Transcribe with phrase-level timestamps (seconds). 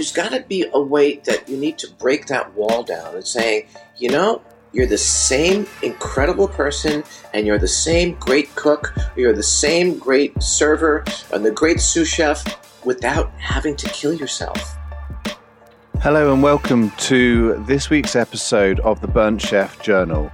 [0.00, 3.26] there's got to be a way that you need to break that wall down and
[3.26, 3.66] saying,
[3.98, 4.40] you know,
[4.72, 7.04] you're the same incredible person
[7.34, 12.08] and you're the same great cook, you're the same great server and the great sous
[12.08, 12.42] chef
[12.82, 14.74] without having to kill yourself.
[16.00, 20.32] Hello and welcome to this week's episode of the Burnt Chef Journal,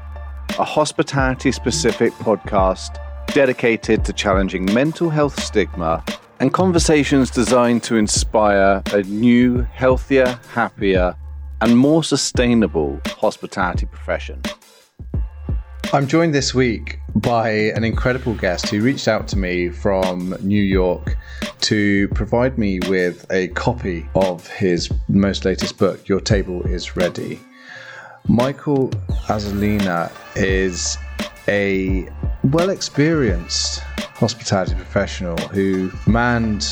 [0.61, 3.01] a hospitality specific podcast
[3.35, 6.05] dedicated to challenging mental health stigma
[6.41, 11.15] and conversations designed to inspire a new, healthier, happier,
[11.61, 14.43] and more sustainable hospitality profession.
[15.93, 20.63] I'm joined this week by an incredible guest who reached out to me from New
[20.63, 21.17] York
[21.61, 27.41] to provide me with a copy of his most latest book, Your Table is Ready.
[28.29, 28.89] Michael
[29.29, 30.99] Azzolina is
[31.49, 32.09] a
[32.51, 36.67] well experienced hospitality professional who manned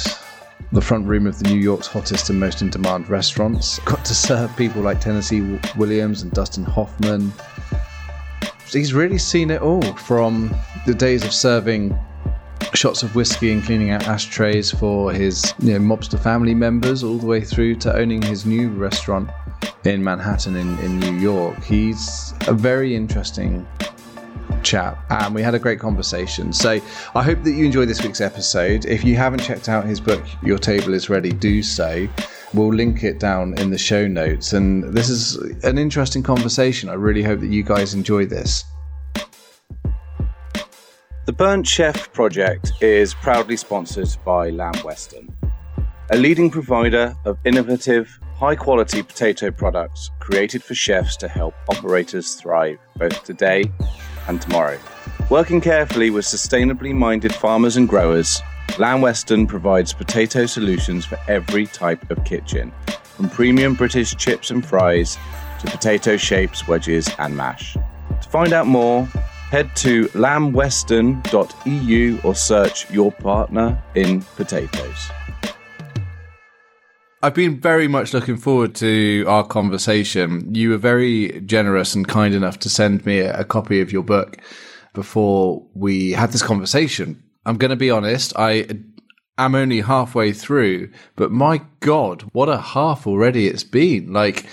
[0.73, 3.79] the front room of the New York's hottest and most in demand restaurants.
[3.81, 7.33] Got to serve people like Tennessee Williams and Dustin Hoffman.
[8.71, 10.55] He's really seen it all from
[10.87, 11.97] the days of serving
[12.75, 17.19] shots of whiskey and cleaning out ashtrays for his you know, mobster family members, all
[17.19, 19.31] the way through to owning his new restaurant
[19.85, 21.63] in Manhattan in, in New York.
[21.63, 23.67] He's a very interesting
[24.65, 26.53] chat and we had a great conversation.
[26.53, 26.81] So
[27.15, 28.87] I hope that you enjoy this week's episode.
[28.87, 32.09] If you haven't checked out his book, Your Table is Ready, do so.
[32.53, 34.53] We'll link it down in the show notes.
[34.53, 36.89] And this is an interesting conversation.
[36.89, 38.65] I really hope that you guys enjoy this.
[41.27, 45.35] The Burnt Chef project is proudly sponsored by Lamb Weston,
[46.11, 52.35] a leading provider of innovative, high quality potato products created for chefs to help operators
[52.35, 53.65] thrive both today
[54.29, 54.79] and tomorrow.
[55.31, 58.41] Working carefully with sustainably minded farmers and growers,
[58.79, 62.73] Lamb Weston provides potato solutions for every type of kitchen,
[63.03, 65.17] from premium British chips and fries
[65.61, 67.75] to potato shapes, wedges, and mash.
[67.75, 69.07] To find out more,
[69.51, 75.11] head to lambweston.eu or search your partner in potatoes.
[77.25, 80.55] I've been very much looking forward to our conversation.
[80.55, 84.37] You were very generous and kind enough to send me a, copy of your book
[84.93, 87.23] before we had this conversation.
[87.47, 88.69] I'm going to be honest, I
[89.39, 94.13] am only halfway through, but my God, what a half already it's been.
[94.13, 94.45] Like,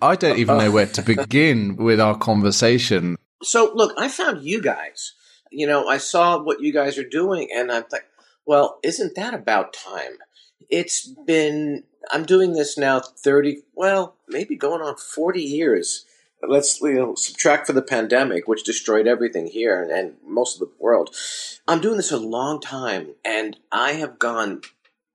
[0.00, 3.16] I don't even know where to begin with our conversation.
[3.42, 5.14] So, look, I found you guys.
[5.50, 8.06] You know, I saw what you guys are doing, and I'm like,
[8.46, 10.12] well, isn't that about time?
[10.68, 16.04] It's been I'm doing this now 30, well, maybe going on 40 years.
[16.46, 20.60] Let's you know, subtract for the pandemic, which destroyed everything here and, and most of
[20.60, 21.14] the world.
[21.68, 24.62] I'm doing this a long time, and I have gone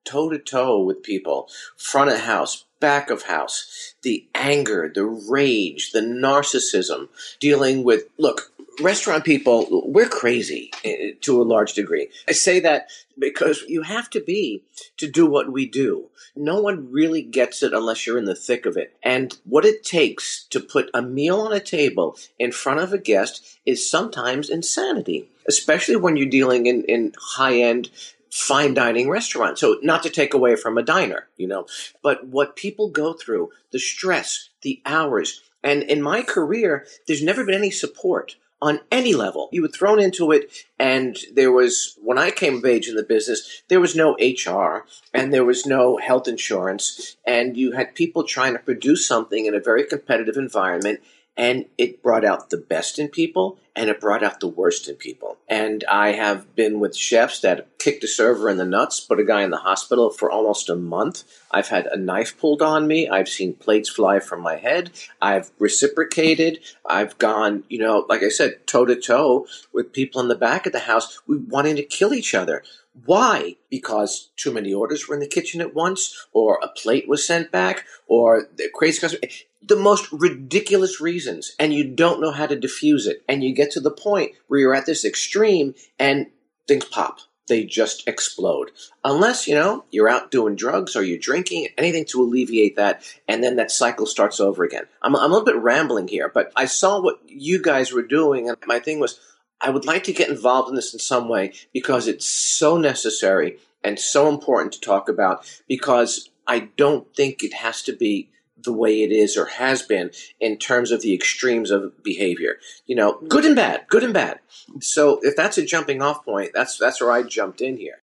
[0.06, 5.92] toe to toe with people, front of house, back of house, the anger, the rage,
[5.92, 7.10] the narcissism,
[7.40, 8.52] dealing with, look,
[8.82, 12.10] restaurant people, we're crazy eh, to a large degree.
[12.28, 14.64] I say that because you have to be
[14.98, 16.10] to do what we do.
[16.36, 18.96] No one really gets it unless you're in the thick of it.
[19.02, 22.98] And what it takes to put a meal on a table in front of a
[22.98, 27.90] guest is sometimes insanity, especially when you're dealing in, in high end
[28.30, 29.62] fine dining restaurants.
[29.62, 31.68] So not to take away from a diner, you know,
[32.04, 37.46] but what people go through, the stress, the hours, and in my career, there's never
[37.46, 39.50] been any support on any level.
[39.52, 43.04] You were thrown into it, and there was, when I came of age in the
[43.04, 48.24] business, there was no HR and there was no health insurance, and you had people
[48.24, 51.02] trying to produce something in a very competitive environment,
[51.38, 54.96] and it brought out the best in people and it brought out the worst in
[54.96, 55.38] people.
[55.50, 59.26] And I have been with chefs that kicked a server in the nuts, put a
[59.26, 61.24] guy in the hospital for almost a month.
[61.52, 63.10] I've had a knife pulled on me.
[63.10, 64.92] I've seen plates fly from my head.
[65.22, 66.60] I've reciprocated.
[66.86, 70.66] I've gone, you know, like I said, toe to toe with people in the back
[70.66, 72.64] of the house we wanting to kill each other.
[73.04, 73.58] Why?
[73.70, 77.52] Because too many orders were in the kitchen at once, or a plate was sent
[77.52, 79.20] back, or the crazy customer
[79.68, 83.24] the most ridiculous reasons and you don't know how to diffuse it.
[83.28, 86.28] And you get to the point where you're at this extreme and
[86.68, 87.20] things pop.
[87.48, 88.72] They just explode.
[89.04, 93.44] Unless you know you're out doing drugs or you're drinking anything to alleviate that and
[93.44, 94.86] then that cycle starts over again.
[95.02, 98.50] I'm, I'm a little bit rambling here but i saw what you guys were doing
[98.50, 99.20] and my thing was
[99.62, 103.58] i would like to get involved in this in some way because it's so necessary
[103.84, 108.30] and so important to talk about because i don't think it has to be
[108.66, 112.58] the way it is or has been in terms of the extremes of behavior.
[112.86, 114.40] You know, good and bad, good and bad.
[114.82, 118.02] So if that's a jumping off point, that's that's where I jumped in here.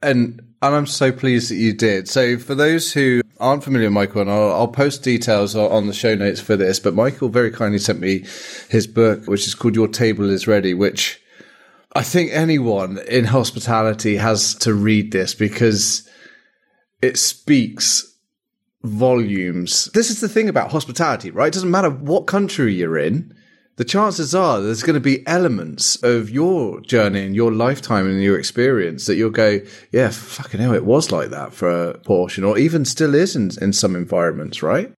[0.00, 2.08] And and I'm so pleased that you did.
[2.08, 5.92] So for those who aren't familiar with Michael, and I'll, I'll, post details on the
[5.92, 8.24] show notes for this, but Michael very kindly sent me
[8.68, 11.20] his book, which is called Your Table is Ready, which
[11.94, 16.08] I think anyone in hospitality has to read this because
[17.00, 18.14] it speaks
[18.82, 19.86] volumes.
[19.94, 21.48] This is the thing about hospitality, right?
[21.48, 23.34] It doesn't matter what country you're in
[23.76, 28.22] the chances are there's going to be elements of your journey and your lifetime and
[28.22, 29.60] your experience that you'll go,
[29.92, 33.36] yeah, fucking hell, it was like that for uh, a portion, or even still is
[33.36, 34.92] in, in some environments, right?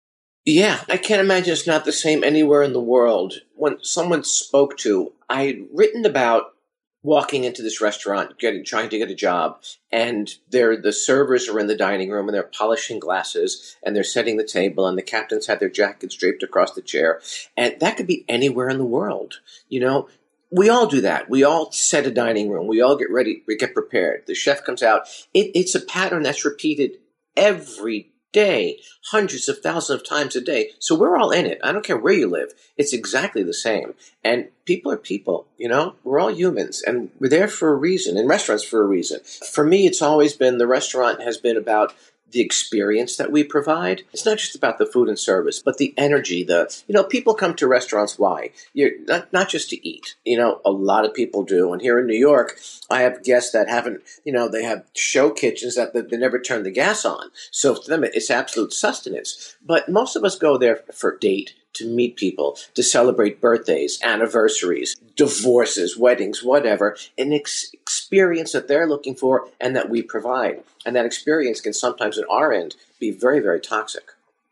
[0.44, 3.34] Yeah, I can't imagine it's not the same anywhere in the world.
[3.54, 6.54] When someone spoke to, I had written about
[7.02, 9.60] walking into this restaurant, getting trying to get a job,
[9.92, 14.04] and they're the servers are in the dining room and they're polishing glasses and they're
[14.04, 17.20] setting the table and the captains had their jackets draped across the chair,
[17.56, 19.40] and that could be anywhere in the world.
[19.68, 20.08] You know,
[20.50, 21.28] we all do that.
[21.28, 22.66] We all set a dining room.
[22.66, 23.42] We all get ready.
[23.46, 24.24] We get prepared.
[24.26, 25.02] The chef comes out.
[25.34, 26.98] It, it's a pattern that's repeated
[27.36, 28.78] every day,
[29.10, 30.70] hundreds of thousands of times a day.
[30.78, 31.58] So we're all in it.
[31.62, 32.52] I don't care where you live.
[32.76, 33.94] It's exactly the same.
[34.22, 35.94] And people are people, you know?
[36.04, 39.20] We're all humans and we're there for a reason, in restaurants for a reason.
[39.52, 41.94] For me, it's always been the restaurant has been about
[42.30, 44.02] the experience that we provide.
[44.12, 47.34] It's not just about the food and service, but the energy, the, you know, people
[47.34, 48.18] come to restaurants.
[48.18, 48.50] Why?
[48.74, 50.16] You're not, not just to eat.
[50.24, 51.72] You know, a lot of people do.
[51.72, 52.58] And here in New York,
[52.90, 56.62] I have guests that haven't, you know, they have show kitchens that they never turn
[56.62, 57.30] the gas on.
[57.50, 59.56] So for them, it's absolute sustenance.
[59.64, 64.96] But most of us go there for date, to meet people, to celebrate birthdays, anniversaries,
[65.16, 67.72] divorces, weddings, whatever, an ex-
[68.08, 70.62] experience that they're looking for and that we provide.
[70.86, 74.04] And that experience can sometimes, at our end, be very, very toxic.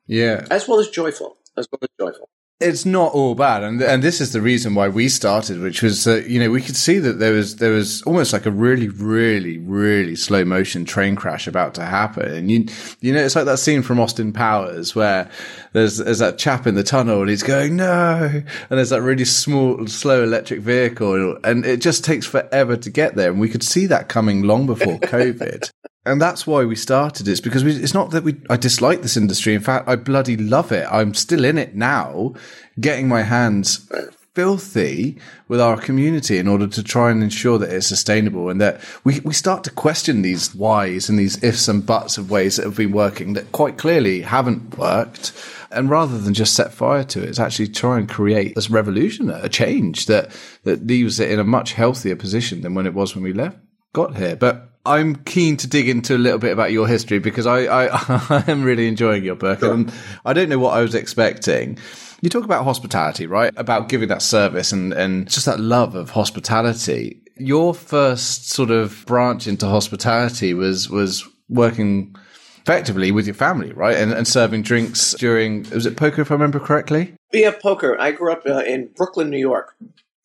[0.07, 0.47] Yeah.
[0.51, 1.39] As well as joyful.
[1.57, 4.89] As well as joyful it's not all bad, and and this is the reason why
[4.89, 8.01] we started, which was that you know we could see that there was there was
[8.03, 12.67] almost like a really really really slow motion train crash about to happen, and you
[13.01, 15.31] you know it's like that scene from Austin Powers where
[15.75, 19.27] there's there's that chap in the tunnel and he's going no, and there's that really
[19.27, 23.65] small slow electric vehicle, and it just takes forever to get there, and we could
[23.65, 25.71] see that coming long before COVID
[26.07, 27.29] and that's why we started.
[27.29, 29.55] It's because we, it's not that we I dislike this industry.
[29.55, 30.87] In fact, I bloody love it.
[30.91, 32.35] I'm still in it now,
[32.81, 33.89] getting my hands
[34.37, 35.19] filthy
[35.49, 39.19] with our community in order to try and ensure that it's sustainable and that we,
[39.21, 42.77] we start to question these whys and these ifs and buts of ways that have
[42.77, 45.33] been working that quite clearly haven't worked.
[45.71, 49.31] And rather than just set fire to it, it's actually try and create this revolution,
[49.31, 50.31] a change that,
[50.65, 53.59] that leaves it in a much healthier position than when it was when we left,
[53.95, 54.37] got here.
[54.37, 57.89] But I'm keen to dig into a little bit about your history because I, I,
[58.31, 59.93] I am really enjoying your book and
[60.25, 61.79] I don't know what I was expecting.
[62.23, 63.53] You talk about hospitality, right?
[63.57, 67.21] About giving that service and, and just that love of hospitality.
[67.37, 72.15] Your first sort of branch into hospitality was, was working
[72.63, 73.97] effectively with your family, right?
[73.97, 77.15] And, and serving drinks during, was it poker if I remember correctly?
[77.33, 78.01] Yeah, poker.
[78.01, 79.75] I grew up uh, in Brooklyn, New York,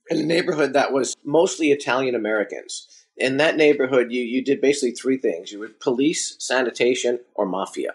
[0.09, 2.87] in a neighborhood that was mostly Italian Americans
[3.17, 5.51] in that neighborhood, you, you did basically three things.
[5.51, 7.93] You were police, sanitation, or mafia.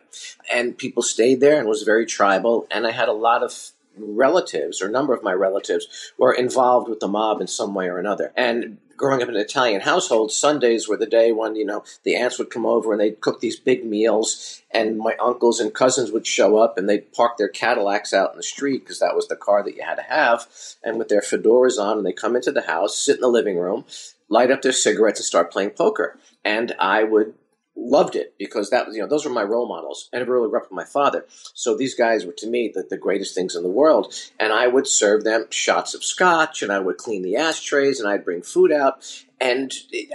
[0.52, 2.66] And people stayed there and was very tribal.
[2.70, 6.88] And I had a lot of relatives, or a number of my relatives, were involved
[6.88, 8.32] with the mob in some way or another.
[8.36, 12.16] And growing up in an Italian household, Sundays were the day when, you know, the
[12.16, 16.10] aunts would come over and they'd cook these big meals and my uncles and cousins
[16.10, 19.28] would show up and they'd park their Cadillacs out in the street because that was
[19.28, 20.46] the car that you had to have
[20.82, 23.58] and with their fedoras on and they come into the house, sit in the living
[23.58, 23.84] room,
[24.28, 26.18] light up their cigarettes and start playing poker.
[26.44, 27.34] And I would
[27.76, 30.08] loved it because that was you know those were my role models.
[30.12, 32.82] I never really grew up with my father, so these guys were to me the,
[32.82, 34.14] the greatest things in the world.
[34.40, 38.08] And I would serve them shots of scotch, and I would clean the ashtrays, and
[38.08, 39.72] I'd bring food out, and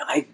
[0.07, 0.27] I.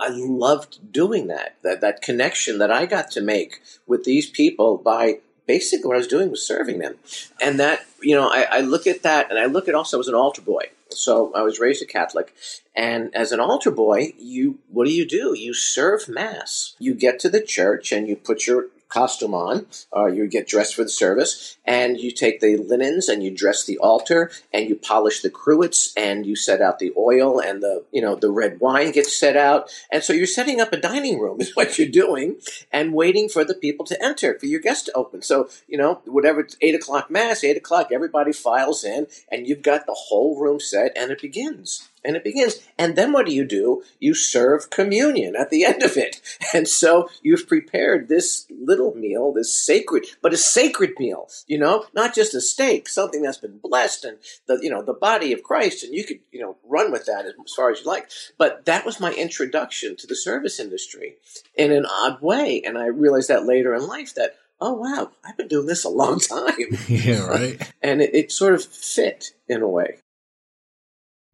[0.00, 4.78] I loved doing that, that, that connection that I got to make with these people
[4.78, 6.94] by basically what I was doing was serving them.
[7.42, 10.06] And that, you know, I, I look at that and I look at also as
[10.06, 10.66] an altar boy.
[10.90, 12.34] So I was raised a Catholic,
[12.74, 15.34] and as an altar boy, you what do you do?
[15.34, 16.74] You serve mass.
[16.78, 20.74] You get to the church and you put your costume on, uh, you get dressed
[20.74, 24.76] for the service, and you take the linens and you dress the altar and you
[24.76, 28.60] polish the cruets and you set out the oil and the you know the red
[28.60, 31.88] wine gets set out, and so you're setting up a dining room is what you're
[31.88, 32.36] doing,
[32.72, 35.22] and waiting for the people to enter for your guests to open.
[35.22, 39.62] So you know whatever it's eight o'clock mass, eight o'clock everybody files in, and you've
[39.62, 42.56] got the whole room set, and it begins and it begins.
[42.78, 43.82] And then what do you do?
[44.00, 46.20] You serve communion at the end of it.
[46.54, 51.84] And so you've prepared this little meal, this sacred, but a sacred meal, you know,
[51.94, 55.42] not just a steak, something that's been blessed and the, you know, the body of
[55.42, 55.84] Christ.
[55.84, 58.08] And you could, you know, run with that as far as you like.
[58.38, 61.16] But that was my introduction to the service industry
[61.54, 62.62] in an odd way.
[62.64, 65.90] And I realized that later in life that oh wow, I've been doing this a
[65.90, 66.56] long time.
[66.88, 67.72] yeah, right.
[67.82, 69.98] and it, it sort of fit in a way.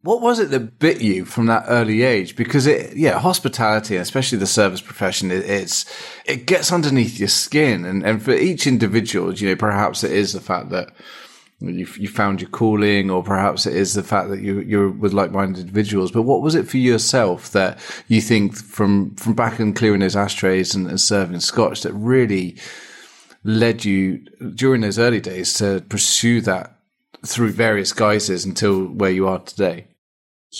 [0.05, 2.35] What was it that bit you from that early age?
[2.35, 5.83] Because it, yeah, hospitality, especially the service profession, it, it's
[6.25, 10.31] it gets underneath your skin, and and for each individual, you know, perhaps it is
[10.31, 10.91] the fact that
[11.59, 15.13] you you found your calling, or perhaps it is the fact that you you're with
[15.13, 16.11] like-minded individuals.
[16.11, 20.15] But what was it for yourself that you think from from back and clearing those
[20.15, 22.57] ashtrays and, and serving scotch that really
[23.43, 24.19] led you
[24.53, 26.77] during those early days to pursue that
[27.25, 29.87] through various guises until where you are today?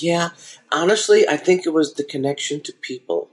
[0.02, 0.30] Yeah,
[0.72, 3.30] honestly, I think it was the connection to people.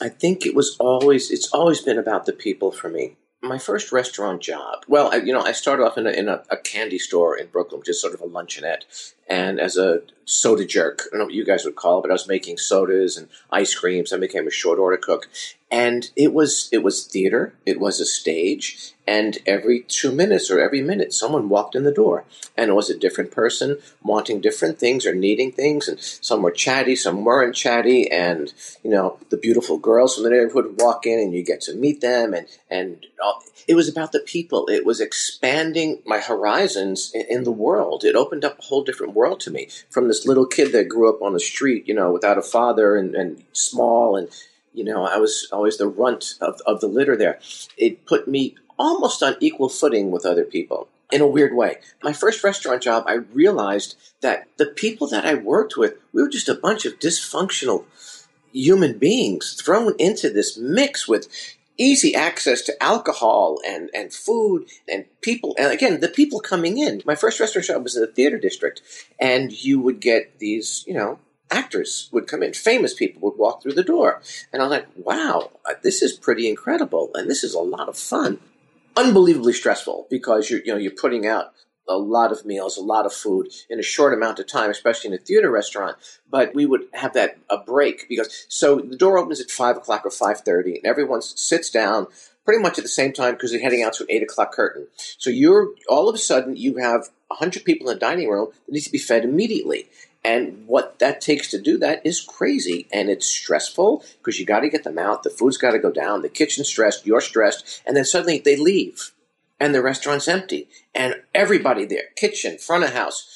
[0.00, 3.16] I think it was always, it's always been about the people for me.
[3.42, 6.42] My first restaurant job, well, I, you know, I started off in, a, in a,
[6.48, 11.02] a, candy store in Brooklyn, just sort of a luncheonette, and as a soda jerk,
[11.02, 13.28] I don't know what you guys would call it, but I was making sodas and
[13.50, 14.14] ice creams.
[14.14, 15.28] I became a short order cook,
[15.74, 17.52] and it was it was theater.
[17.66, 21.90] It was a stage, and every two minutes or every minute, someone walked in the
[21.90, 22.24] door,
[22.56, 26.52] and it was a different person wanting different things or needing things, and some were
[26.52, 28.54] chatty, some weren't chatty, and
[28.84, 32.00] you know the beautiful girls from the neighborhood walk in, and you get to meet
[32.00, 33.04] them, and and
[33.66, 34.68] it was about the people.
[34.68, 38.04] It was expanding my horizons in, in the world.
[38.04, 41.10] It opened up a whole different world to me from this little kid that grew
[41.10, 44.28] up on the street, you know, without a father and, and small and
[44.74, 47.38] you know, I was always the runt of, of the litter there.
[47.76, 51.76] It put me almost on equal footing with other people in a weird way.
[52.02, 56.28] My first restaurant job, I realized that the people that I worked with, we were
[56.28, 57.84] just a bunch of dysfunctional
[58.52, 61.28] human beings thrown into this mix with
[61.76, 65.54] easy access to alcohol and, and food and people.
[65.58, 67.02] And again, the people coming in.
[67.04, 68.82] My first restaurant job was in the theater district,
[69.18, 71.18] and you would get these, you know,
[71.50, 74.22] actors would come in, famous people would walk through the door.
[74.52, 77.88] And I was like, wow, uh, this is pretty incredible, and this is a lot
[77.88, 78.40] of fun
[78.96, 81.52] unbelievably stressful because you're you know you're putting out
[81.86, 85.08] a lot of meals, a lot of food in a short amount of time, especially
[85.08, 85.98] in a theater restaurant.
[86.30, 90.04] But we would have that a break because so the door opens at five o'clock
[90.04, 92.06] or five thirty, and everyone sits down
[92.44, 94.86] pretty much at the same time because they're heading out to an eight o'clock curtain.
[95.18, 98.72] So you're all of a sudden you have hundred people in the dining room that
[98.72, 99.88] need to be fed immediately.
[100.24, 104.60] And what that takes to do that is crazy and it's stressful because you got
[104.60, 105.22] to get them out.
[105.22, 106.22] The food's got to go down.
[106.22, 107.06] The kitchen's stressed.
[107.06, 107.82] You're stressed.
[107.86, 109.12] And then suddenly they leave
[109.60, 113.28] and the restaurant's empty and everybody there, kitchen, front of house.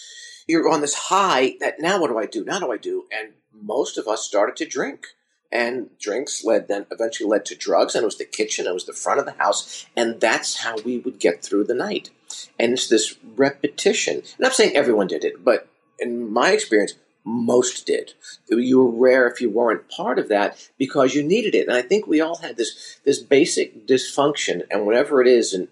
[0.47, 2.43] You're on this high that now what do I do?
[2.43, 3.05] Now do I do?
[3.13, 5.09] And most of us started to drink.
[5.51, 8.85] And drinks led then eventually led to drugs, and it was the kitchen, it was
[8.85, 12.11] the front of the house, and that's how we would get through the night.
[12.59, 14.17] And it's this repetition.
[14.37, 15.67] And I'm saying everyone did it, but
[15.99, 18.15] in my experience, most did.
[18.49, 21.69] You were rare if you weren't part of that because you needed it.
[21.69, 25.69] And I think we all had this this basic dysfunction, and whatever it is in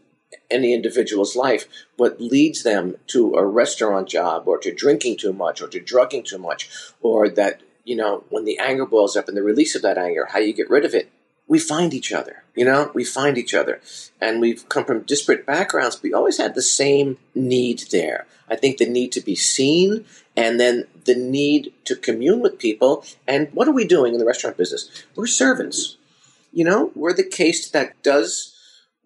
[0.50, 1.66] any individual's life,
[1.96, 6.22] what leads them to a restaurant job or to drinking too much or to drugging
[6.24, 6.68] too much,
[7.00, 10.26] or that, you know, when the anger boils up and the release of that anger,
[10.30, 11.10] how you get rid of it,
[11.48, 12.42] we find each other.
[12.54, 13.80] You know, we find each other.
[14.20, 18.26] And we've come from disparate backgrounds, but we always had the same need there.
[18.48, 20.04] I think the need to be seen
[20.36, 23.04] and then the need to commune with people.
[23.26, 24.88] And what are we doing in the restaurant business?
[25.14, 25.96] We're servants.
[26.52, 28.55] You know, we're the case that does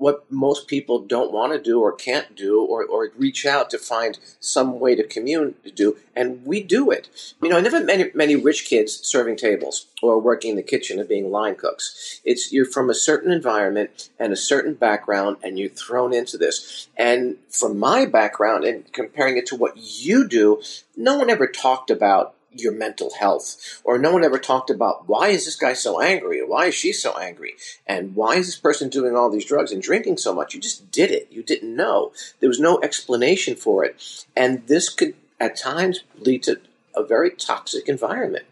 [0.01, 3.79] what most people don't want to do or can't do or, or reach out to
[3.79, 7.09] find some way to commune to do and we do it.
[7.43, 10.63] You know i never met many, many rich kids serving tables or working in the
[10.63, 12.21] kitchen and being line cooks.
[12.25, 16.89] It's you're from a certain environment and a certain background and you're thrown into this.
[16.97, 20.63] And from my background and comparing it to what you do
[20.97, 23.81] no one ever talked about your mental health.
[23.85, 26.41] Or no one ever talked about why is this guy so angry?
[26.41, 27.55] Or why is she so angry?
[27.87, 30.55] And why is this person doing all these drugs and drinking so much?
[30.55, 31.29] You just did it.
[31.31, 32.13] You didn't know.
[32.41, 34.25] There was no explanation for it.
[34.37, 36.61] And this could at times lead to
[36.95, 38.45] a very toxic environment.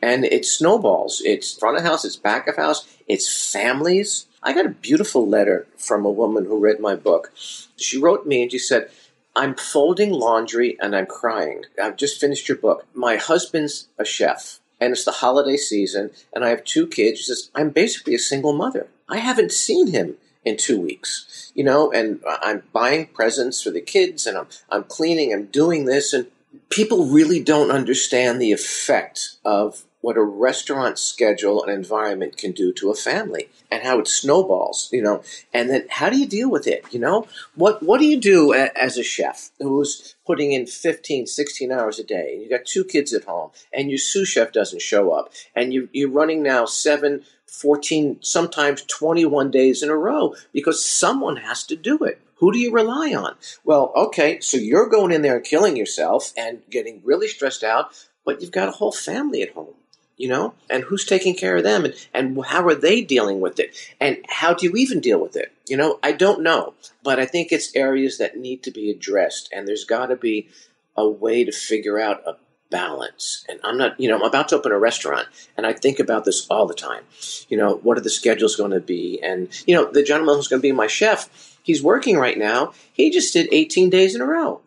[0.00, 1.22] And it snowballs.
[1.24, 4.26] It's front of house, it's back of house, it's families.
[4.42, 7.32] I got a beautiful letter from a woman who read my book.
[7.76, 8.90] She wrote me and she said,
[9.34, 11.64] I'm folding laundry and I'm crying.
[11.82, 12.86] I've just finished your book.
[12.94, 17.20] My husband's a chef and it's the holiday season and I have two kids.
[17.20, 18.88] She says, I'm basically a single mother.
[19.08, 23.80] I haven't seen him in two weeks, you know, and I'm buying presents for the
[23.80, 26.12] kids and I'm, I'm cleaning, I'm doing this.
[26.12, 26.26] And
[26.68, 32.72] people really don't understand the effect of what a restaurant schedule and environment can do
[32.74, 35.22] to a family and how it snowballs, you know,
[35.54, 37.26] and then how do you deal with it, you know?
[37.54, 42.04] What what do you do as a chef who's putting in 15, 16 hours a
[42.04, 45.32] day and you got two kids at home and your sous chef doesn't show up
[45.56, 51.36] and you you're running now 7 14 sometimes 21 days in a row because someone
[51.36, 52.20] has to do it.
[52.36, 53.36] Who do you rely on?
[53.62, 57.92] Well, okay, so you're going in there and killing yourself and getting really stressed out,
[58.24, 59.74] but you've got a whole family at home
[60.16, 63.58] you know and who's taking care of them and, and how are they dealing with
[63.58, 63.76] it?
[64.00, 65.52] And how do you even deal with it?
[65.68, 69.48] You know i don't know but i think it's areas that need to be addressed
[69.52, 70.48] and there's got to be
[70.96, 72.36] a way to figure out a
[72.70, 73.44] balance.
[73.48, 76.24] And i'm not you know i'm about to open a restaurant and i think about
[76.24, 77.04] this all the time.
[77.48, 79.20] You know what are the schedules going to be?
[79.22, 81.28] And you know the gentleman who's going to be my chef
[81.62, 84.60] he's working right now he just did 18 days in a row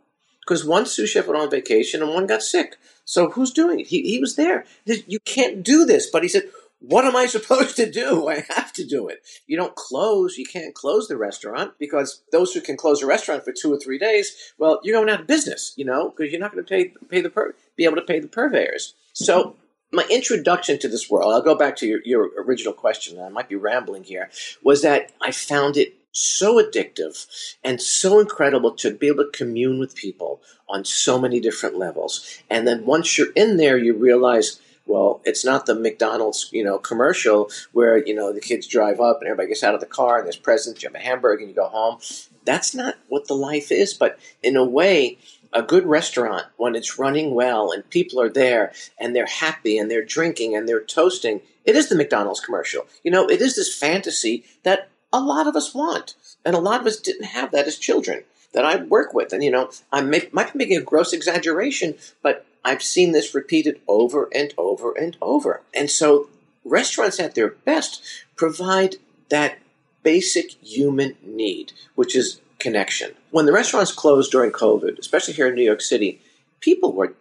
[0.46, 3.88] because one sous chef went on vacation and one got sick so who's doing it?
[3.88, 4.66] He, he was there.
[4.86, 6.10] You can't do this.
[6.10, 6.50] But he said,
[6.80, 8.28] what am I supposed to do?
[8.30, 9.24] I have to do it.
[9.48, 10.38] You don't close.
[10.38, 13.80] You can't close the restaurant because those who can close a restaurant for two or
[13.80, 16.70] three days, well, you're going out of business, you know, because you're not going to
[16.70, 18.96] pay pay the be able to pay the purveyors.
[19.14, 19.56] So
[19.92, 23.22] my introduction to this world, I'll go back to your, your original question.
[23.22, 24.30] I might be rambling here.
[24.64, 27.28] Was that I found it so addictive
[27.62, 32.42] and so incredible to be able to commune with people on so many different levels.
[32.50, 36.78] And then once you're in there, you realize, well, it's not the McDonald's, you know,
[36.78, 40.18] commercial where, you know, the kids drive up and everybody gets out of the car
[40.18, 42.00] and there's presents, you have a hamburger and you go home.
[42.46, 45.18] That's not what the life is, but in a way,
[45.52, 49.92] a good restaurant, when it's running well and people are there and they're happy and
[49.92, 52.86] they're drinking and they're toasting, it is the McDonald's commercial.
[53.04, 56.16] You know, it is this fantasy that a lot of us want.
[56.44, 59.34] And a lot of us didn't have that as children that I work with.
[59.34, 63.34] And, you know, I may, might be making a gross exaggeration, but I've seen this
[63.34, 65.62] repeated over and over and over.
[65.74, 66.30] And so
[66.64, 68.04] restaurants at their best
[68.36, 68.98] provide
[69.30, 69.58] that
[70.04, 73.12] basic human need, which is connection.
[73.32, 76.22] When the restaurants closed during COVID, especially here in New York City,
[76.60, 77.14] people were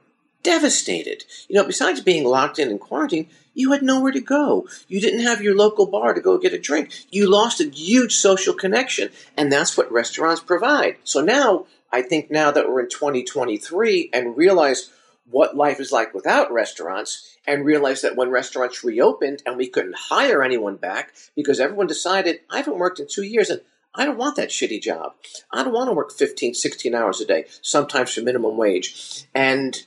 [0.44, 1.24] devastated.
[1.48, 4.68] You know, besides being locked in and quarantined, you had nowhere to go.
[4.86, 6.92] You didn't have your local bar to go get a drink.
[7.10, 10.96] You lost a huge social connection, and that's what restaurants provide.
[11.02, 14.90] So now, I think now that we're in 2023 and realize
[15.30, 19.96] what life is like without restaurants, and realize that when restaurants reopened and we couldn't
[19.96, 23.60] hire anyone back because everyone decided, I haven't worked in two years and
[23.94, 25.14] I don't want that shitty job.
[25.52, 29.26] I don't want to work 15, 16 hours a day, sometimes for minimum wage.
[29.34, 29.84] And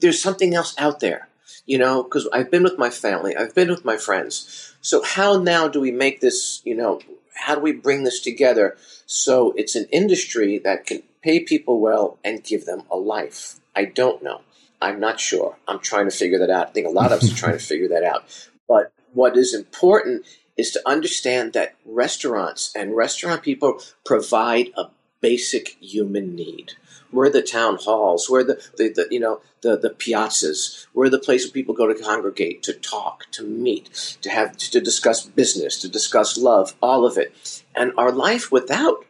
[0.00, 1.28] there's something else out there
[1.68, 4.74] you know, because I've been with my family, I've been with my friends.
[4.80, 7.00] So how now do we make this, you know,
[7.34, 12.18] how do we bring this together so it's an industry that can pay people well
[12.24, 13.60] and give them a life?
[13.76, 14.40] I don't know.
[14.80, 15.58] I'm not sure.
[15.68, 16.68] I'm trying to figure that out.
[16.68, 18.24] I think a lot of us are trying to figure that out.
[18.66, 20.24] But what is important
[20.56, 24.86] is to understand that restaurants and restaurant people provide a
[25.20, 26.72] basic human need.
[27.10, 28.28] We're the town halls.
[28.28, 30.86] We're the, the, the, you know the the piazzas.
[30.94, 34.80] We're the place where people go to congregate, to talk, to meet, to have to
[34.80, 37.62] discuss business, to discuss love, all of it.
[37.74, 39.06] And our life without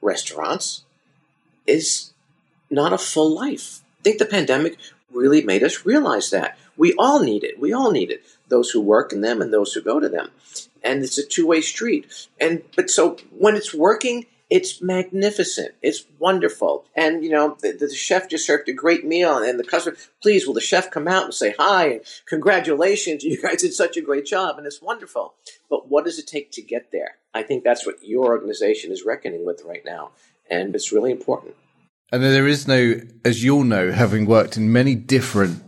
[0.00, 0.84] restaurants
[1.66, 2.12] is
[2.70, 3.80] not a full life.
[4.00, 4.78] I think the pandemic
[5.12, 6.58] really made us realize that.
[6.76, 7.60] We all need it.
[7.60, 8.24] We all need it.
[8.48, 10.30] Those who work in them and those who go to them.
[10.82, 12.28] And it's a two-way street.
[12.40, 15.74] And but so when it's working, it's magnificent.
[15.80, 16.84] It's wonderful.
[16.94, 20.46] And, you know, the, the, chef just served a great meal, and the customer, please,
[20.46, 24.02] will the chef come out and say hi and congratulations, you guys did such a
[24.02, 25.32] great job, and it's wonderful.
[25.70, 27.16] But what does it take to get there?
[27.32, 30.10] I think that's what your organization is reckoning with right now,
[30.50, 31.54] and it's really important.
[32.12, 35.62] And there is no, as you'll know, having worked in many different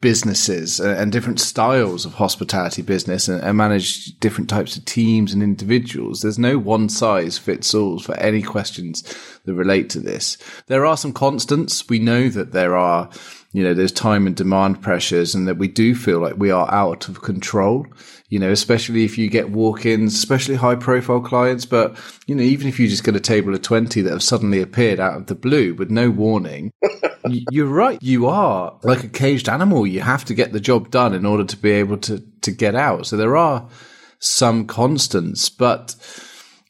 [0.00, 5.32] businesses uh, and different styles of hospitality business and, and, manage different types of teams
[5.32, 6.20] and individuals.
[6.20, 9.02] There's no one size fits all for any questions
[9.44, 10.38] that relate to this.
[10.66, 11.88] There are some constants.
[11.88, 13.10] We know that there are,
[13.52, 16.70] you know, there's time and demand pressures and that we do feel like we are
[16.72, 17.86] out of control
[18.30, 21.64] you know, especially if you get walk-ins, especially high profile clients.
[21.64, 24.60] But, you know, even if you just get a table of 20 that have suddenly
[24.60, 26.72] appeared out of the blue with no warning,
[27.50, 27.98] you're right.
[28.02, 29.86] You are like a caged animal.
[29.86, 32.74] You have to get the job done in order to be able to, to get
[32.74, 33.06] out.
[33.06, 33.66] So there are
[34.18, 35.96] some constants, but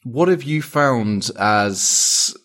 [0.03, 2.37] what have you found as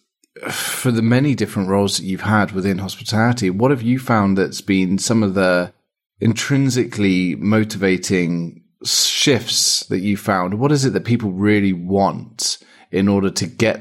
[0.51, 3.51] for the many different roles that you've had within hospitality?
[3.51, 5.73] What have you found that's been some of the
[6.21, 10.59] intrinsically motivating shifts that you found?
[10.59, 12.59] What is it that people really want
[12.91, 13.81] in order to get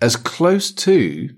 [0.00, 1.30] as close to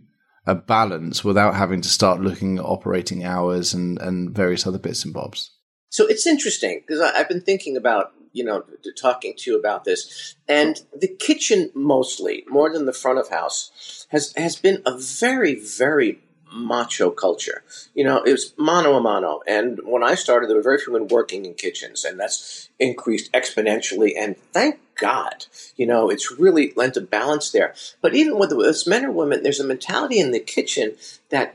[0.46, 5.04] a balance without having to start looking at operating hours and, and various other bits
[5.04, 5.52] and bobs?
[5.90, 8.64] So it's interesting because I've been thinking about, you know,
[9.00, 10.36] talking to you about this.
[10.46, 15.54] And the kitchen mostly, more than the front of house, has, has been a very,
[15.54, 16.20] very
[16.52, 17.62] macho culture.
[17.94, 19.40] You know, it was mano a mano.
[19.46, 23.32] And when I started, there were very few women working in kitchens, and that's increased
[23.32, 24.12] exponentially.
[24.16, 27.74] And thank God, you know, it's really lent a balance there.
[28.00, 30.96] But even with us men or women, there's a mentality in the kitchen
[31.30, 31.54] that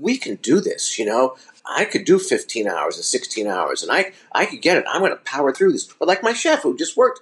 [0.00, 1.36] we can do this, you know.
[1.68, 4.84] I could do 15 hours and 16 hours and I, I could get it.
[4.88, 5.92] I'm going to power through this.
[5.98, 7.20] But like my chef who just worked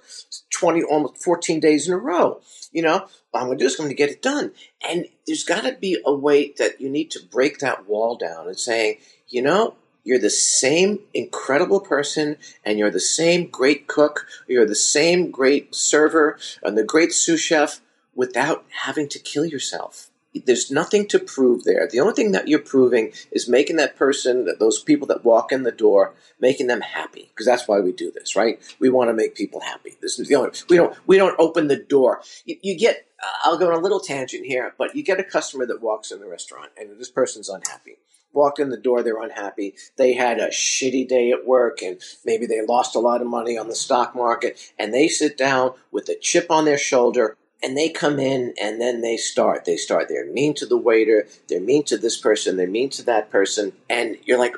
[0.51, 2.41] 20, almost 14 days in a row,
[2.75, 4.51] you know, I'm going to do is I'm going to get it done.
[4.87, 8.47] And there's got to be a way that you need to break that wall down
[8.47, 8.97] and saying,
[9.29, 12.35] you know, you're the same incredible person
[12.65, 17.39] and you're the same great cook, you're the same great server and the great sous
[17.39, 17.79] chef
[18.13, 20.11] without having to kill yourself
[20.45, 21.87] there's nothing to prove there.
[21.89, 25.63] The only thing that you're proving is making that person, those people that walk in
[25.63, 27.29] the door, making them happy.
[27.29, 28.59] Because that's why we do this, right?
[28.79, 29.97] We want to make people happy.
[30.01, 32.21] This is the only we don't we don't open the door.
[32.45, 33.07] You, you get
[33.43, 36.19] I'll go on a little tangent here, but you get a customer that walks in
[36.19, 37.97] the restaurant and this person's unhappy.
[38.33, 39.75] Walked in the door, they're unhappy.
[39.97, 43.57] They had a shitty day at work and maybe they lost a lot of money
[43.57, 47.75] on the stock market and they sit down with a chip on their shoulder and
[47.75, 49.65] they come in and then they start.
[49.65, 50.07] They start.
[50.07, 51.27] They're mean to the waiter.
[51.47, 52.57] They're mean to this person.
[52.57, 53.73] They're mean to that person.
[53.89, 54.55] And you're like,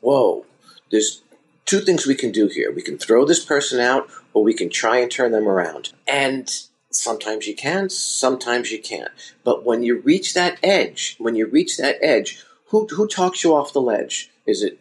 [0.00, 0.46] whoa,
[0.92, 1.22] there's
[1.64, 2.70] two things we can do here.
[2.70, 5.92] We can throw this person out or we can try and turn them around.
[6.06, 6.48] And
[6.90, 9.10] sometimes you can, sometimes you can't.
[9.42, 13.52] But when you reach that edge, when you reach that edge, who, who talks you
[13.52, 14.30] off the ledge?
[14.46, 14.78] Is it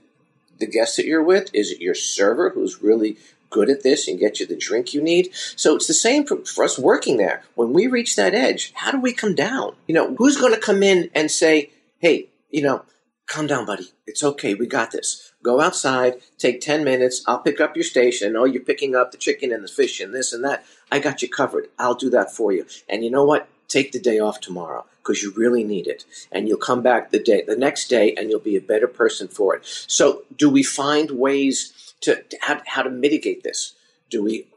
[0.60, 1.50] the guest that you're with?
[1.56, 3.18] Is it your server who's really
[3.54, 5.30] good at this and get you the drink you need.
[5.56, 7.44] So it's the same for, us working there.
[7.56, 9.76] When we reach that edge, how do we come down?
[9.88, 12.84] You know, who's going to come in and say, hey, you know,
[13.28, 13.92] calm down, buddy.
[14.06, 14.54] It's okay.
[14.54, 15.32] We got this.
[15.42, 17.24] Go outside, take 10 minutes.
[17.28, 18.36] I'll pick up your station.
[18.36, 20.66] Oh, you're picking up the chicken and the fish and this and that.
[20.92, 21.70] I got you covered.
[21.78, 22.66] I'll do that for you.
[22.90, 23.48] And you know what?
[23.68, 26.06] Take the day off tomorrow because you really need it.
[26.32, 29.28] And you'll come back the day, the next day and you'll be a better person
[29.28, 29.66] for it.
[29.66, 33.74] So do we find ways to, to how, how to mitigate this.
[34.10, 34.48] Do we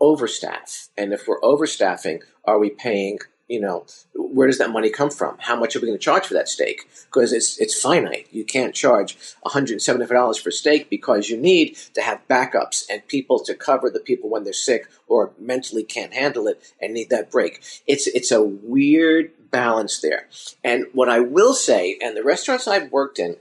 [0.00, 0.88] overstaff?
[0.96, 5.36] And if we're overstaffing, are we paying you know, where does that money come from?
[5.38, 6.88] How much are we going to charge for that steak?
[7.06, 8.28] Because it's it's finite.
[8.30, 13.54] You can't charge $175 for steak because you need to have backups and people to
[13.54, 17.62] cover the people when they're sick or mentally can't handle it and need that break.
[17.86, 20.28] It's it's a weird balance there.
[20.62, 23.36] And what I will say, and the restaurants I've worked in,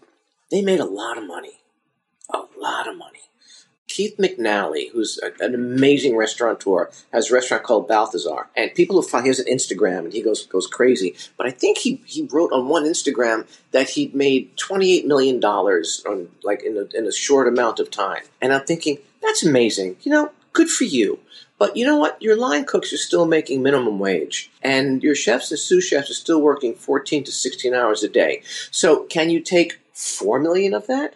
[0.49, 1.59] they made a lot of money.
[2.29, 3.19] A lot of money.
[3.97, 8.47] Keith McNally, who's a, an amazing restaurateur, has a restaurant called Balthazar.
[8.55, 11.15] And people who find he has an Instagram and he goes goes crazy.
[11.35, 15.39] But I think he, he wrote on one Instagram that he'd made twenty eight million
[15.39, 18.21] dollars on like in a, in a short amount of time.
[18.39, 19.97] And I'm thinking that's amazing.
[20.03, 21.17] You know, good for you.
[21.57, 22.21] But you know what?
[22.21, 26.13] Your line cooks are still making minimum wage, and your chefs and sous chefs are
[26.13, 28.43] still working 14 to 16 hours a day.
[28.69, 31.15] So, can you take 4 million of that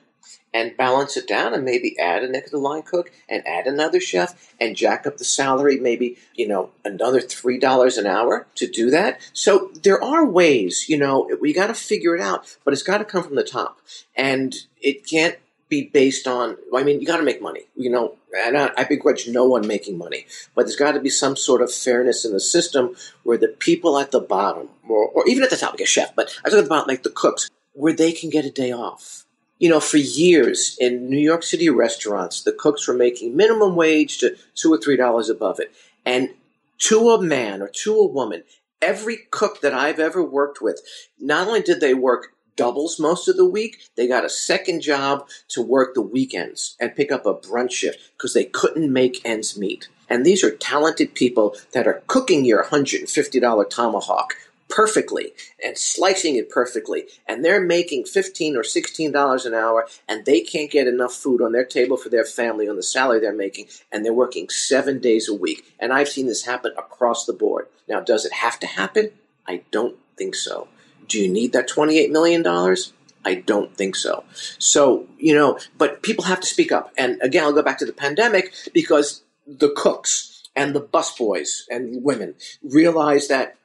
[0.53, 4.53] and balance it down and maybe add a next line cook and add another chef
[4.59, 8.89] and jack up the salary maybe you know another three dollars an hour to do
[8.89, 9.19] that.
[9.33, 12.99] So there are ways you know we got to figure it out but it's got
[12.99, 13.79] to come from the top.
[14.15, 15.37] And it can't
[15.71, 18.83] be based on i mean you got to make money you know and I, I
[18.83, 22.33] begrudge no one making money but there's got to be some sort of fairness in
[22.33, 25.79] the system where the people at the bottom or, or even at the top like
[25.79, 28.73] a chef but i talk about like the cooks where they can get a day
[28.73, 29.25] off
[29.62, 34.17] you know, for years in New York City restaurants, the cooks were making minimum wage
[34.17, 35.71] to two or three dollars above it.
[36.04, 36.32] And
[36.80, 38.41] to a man or to a woman,
[38.82, 40.82] every cook that I've ever worked with,
[41.19, 45.28] not only did they work doubles most of the week, they got a second job
[45.50, 49.56] to work the weekends and pick up a brunch shift because they couldn't make ends
[49.56, 49.89] meet.
[50.10, 54.34] And these are talented people that are cooking your $150 tomahawk
[54.71, 60.25] perfectly and slicing it perfectly and they're making 15 or 16 dollars an hour and
[60.25, 63.34] they can't get enough food on their table for their family on the salary they're
[63.34, 65.75] making and they're working 7 days a week.
[65.79, 67.67] And I've seen this happen across the board.
[67.88, 69.12] Now does it have to happen?
[69.45, 70.67] I don't think so.
[71.07, 72.93] Do you need that 28 million dollars?
[73.23, 74.23] I don't think so.
[74.57, 76.91] So, you know, but people have to speak up.
[76.97, 82.03] And again, I'll go back to the pandemic because the cooks and the busboys and
[82.03, 83.55] women realize that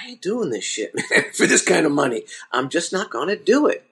[0.00, 0.92] I ain't doing this shit,
[1.34, 2.24] for this kind of money.
[2.52, 3.86] I'm just not going to do it.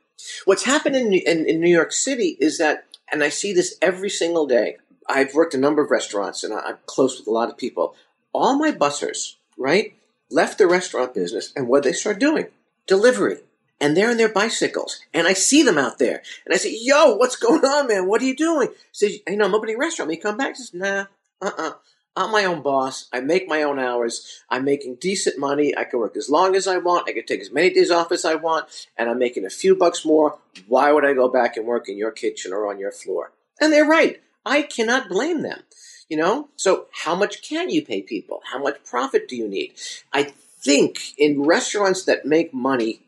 [0.45, 4.11] What's happened in, in, in, New York City is that, and I see this every
[4.11, 4.77] single day.
[5.09, 7.97] I've worked a number of restaurants and I'm close with a lot of people.
[8.33, 9.95] All my bussers, right,
[10.31, 12.47] left the restaurant business and what they start doing?
[12.87, 13.39] Delivery.
[13.81, 17.17] and they're on their bicycles, and I see them out there, and I say, "Yo,
[17.17, 18.07] what's going on, man?
[18.07, 20.51] What are you doing?" He says, "You know, I'm opening a restaurant." He come back,
[20.51, 21.07] he says, "Nah,
[21.41, 21.73] uh, uh-uh.
[22.15, 23.09] I'm my own boss.
[23.13, 24.43] I make my own hours.
[24.51, 25.77] I'm making decent money.
[25.77, 27.09] I can work as long as I want.
[27.09, 28.67] I can take as many days off as I want,
[28.99, 30.39] and I'm making a few bucks more.
[30.67, 33.73] Why would I go back and work in your kitchen or on your floor?" And
[33.73, 34.21] they're right.
[34.45, 35.63] I cannot blame them.
[36.09, 36.49] You know?
[36.57, 38.43] So how much can you pay people?
[38.53, 39.73] How much profit do you need?
[40.13, 43.01] I think in restaurants that make money,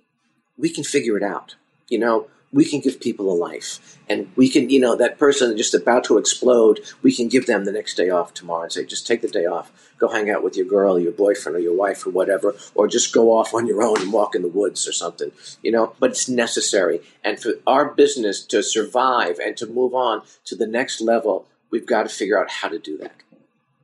[0.56, 1.56] we can figure it out.
[1.88, 3.98] You know, we can give people a life.
[4.08, 7.64] And we can, you know, that person just about to explode, we can give them
[7.64, 9.72] the next day off tomorrow and say, just take the day off.
[9.98, 13.12] Go hang out with your girl your boyfriend or your wife or whatever, or just
[13.12, 15.94] go off on your own and walk in the woods or something, you know.
[15.98, 17.00] But it's necessary.
[17.24, 21.86] And for our business to survive and to move on to the next level, we've
[21.86, 23.16] got to figure out how to do that.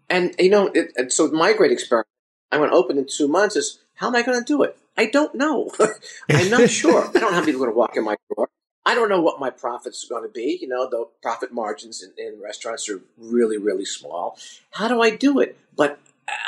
[0.09, 2.06] And, you know, it, and so my great experiment,
[2.52, 4.76] I'm going to open in two months is how am I going to do it?
[4.96, 5.70] I don't know.
[6.28, 7.09] I'm not sure.
[7.09, 8.48] I don't know people are going to walk in my door.
[8.84, 10.58] I don't know what my profits are going to be.
[10.60, 14.38] You know, the profit margins in, in restaurants are really, really small.
[14.72, 15.58] How do I do it?
[15.76, 15.98] But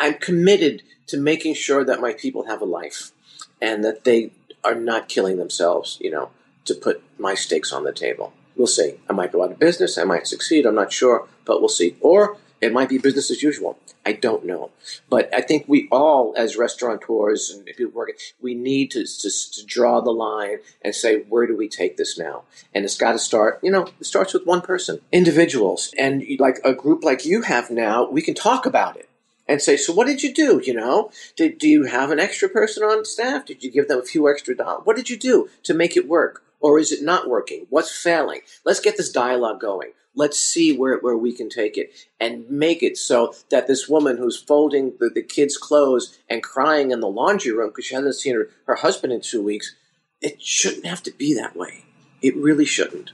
[0.00, 3.12] I'm committed to making sure that my people have a life
[3.60, 4.32] and that they
[4.64, 6.30] are not killing themselves, you know,
[6.64, 8.32] to put my stakes on the table.
[8.56, 8.94] We'll see.
[9.08, 9.98] I might go out of business.
[9.98, 10.66] I might succeed.
[10.66, 11.96] I'm not sure, but we'll see.
[12.00, 13.76] Or it might be business as usual.
[14.06, 14.70] I don't know.
[15.10, 19.66] But I think we all, as restaurateurs and people working, we need to, to, to,
[19.66, 22.44] draw the line and say, where do we take this now?
[22.72, 25.92] And it's got to start, you know, it starts with one person, individuals.
[25.98, 29.08] And like a group like you have now, we can talk about it
[29.48, 30.60] and say, so what did you do?
[30.64, 33.44] You know, did, do you have an extra person on staff?
[33.44, 34.82] Did you give them a few extra dollars?
[34.84, 36.44] What did you do to make it work?
[36.62, 37.66] Or is it not working?
[37.68, 38.40] What's failing?
[38.64, 39.90] Let's get this dialogue going.
[40.14, 44.16] Let's see where, where we can take it and make it so that this woman
[44.16, 48.14] who's folding the, the kids' clothes and crying in the laundry room because she hasn't
[48.14, 49.74] seen her, her husband in two weeks,
[50.20, 51.84] it shouldn't have to be that way.
[52.20, 53.12] It really shouldn't.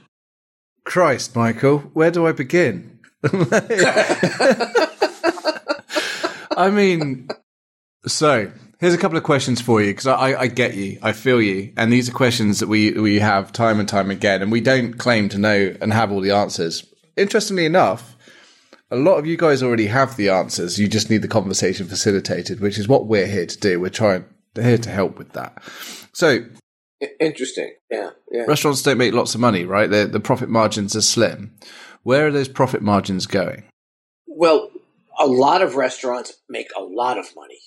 [0.83, 2.99] Christ, Michael, where do I begin?
[6.55, 7.29] I mean,
[8.05, 11.41] so Here's a couple of questions for you because I, I, get you, I feel
[11.41, 14.61] you, and these are questions that we we have time and time again, and we
[14.61, 16.87] don't claim to know and have all the answers.
[17.17, 18.15] Interestingly enough,
[18.89, 20.79] a lot of you guys already have the answers.
[20.79, 23.81] You just need the conversation facilitated, which is what we're here to do.
[23.81, 24.23] We're trying
[24.55, 25.61] here to help with that.
[26.13, 26.45] So
[27.19, 28.43] interesting, yeah, yeah.
[28.43, 29.89] Restaurants don't make lots of money, right?
[29.89, 31.53] The the profit margins are slim.
[32.03, 33.65] Where are those profit margins going?
[34.25, 34.71] Well,
[35.19, 37.59] a lot of restaurants make a lot of money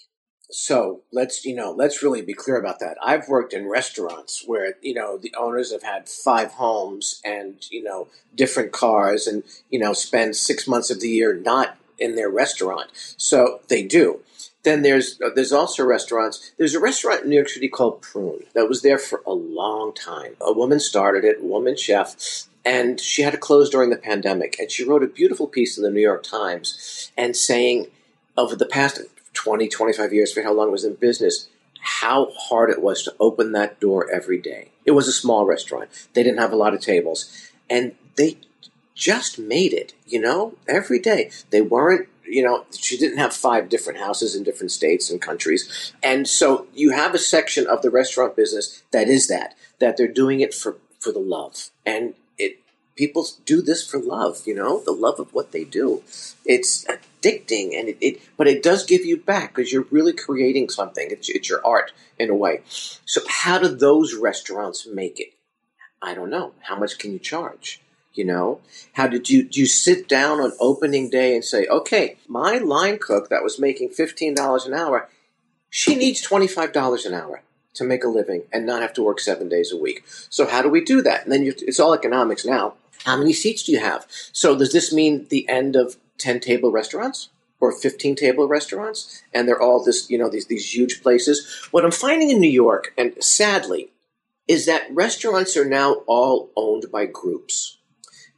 [0.52, 2.96] so let's, you know, let's really be clear about that.
[3.02, 7.82] I've worked in restaurants where, you know, the owners have had five homes and, you
[7.82, 12.28] know, different cars and, you know, spend six months of the year not in their
[12.28, 12.90] restaurant.
[13.16, 14.20] So they do.
[14.62, 16.52] Then there's uh, there's also restaurants.
[16.56, 19.92] There's a restaurant in New York City called Prune that was there for a long
[19.92, 20.36] time.
[20.40, 22.14] A woman started it, a woman chef,
[22.64, 24.58] and she had to close during the pandemic.
[24.60, 27.88] And she wrote a beautiful piece in the New York Times and saying
[28.36, 29.00] over the past
[29.35, 31.49] 20, 25 years, for how long it was in business,
[31.81, 34.71] how hard it was to open that door every day.
[34.85, 35.90] It was a small restaurant.
[36.14, 37.51] They didn't have a lot of tables.
[37.68, 38.38] And they
[38.95, 41.31] just made it, you know, every day.
[41.51, 45.92] They weren't, you know, she didn't have five different houses in different states and countries.
[46.03, 50.07] And so you have a section of the restaurant business that is that, that they're
[50.07, 51.71] doing it for, for the love.
[51.85, 52.61] And it,
[52.95, 56.03] people do this for love, you know, the love of what they do.
[56.45, 56.87] It's
[57.22, 61.08] addicting, and it, it but it does give you back because you're really creating something.
[61.11, 62.62] It's, it's your art in a way.
[62.66, 65.35] So how do those restaurants make it?
[66.00, 66.52] I don't know.
[66.62, 67.80] How much can you charge?
[68.14, 68.61] You know,
[68.92, 72.98] how did you do you sit down on opening day and say, okay, my line
[72.98, 75.08] cook that was making fifteen dollars an hour,
[75.70, 77.42] she needs twenty five dollars an hour
[77.74, 80.04] to make a living and not have to work seven days a week.
[80.28, 81.24] So how do we do that?
[81.24, 82.74] And then you, it's all economics now.
[83.04, 84.06] How many seats do you have?
[84.32, 89.22] So does this mean the end of 10 table restaurants or 15 table restaurants?
[89.32, 91.66] And they're all this you know these these huge places.
[91.70, 93.90] What i'm finding in new york and sadly
[94.48, 97.78] is that restaurants are now all owned by groups.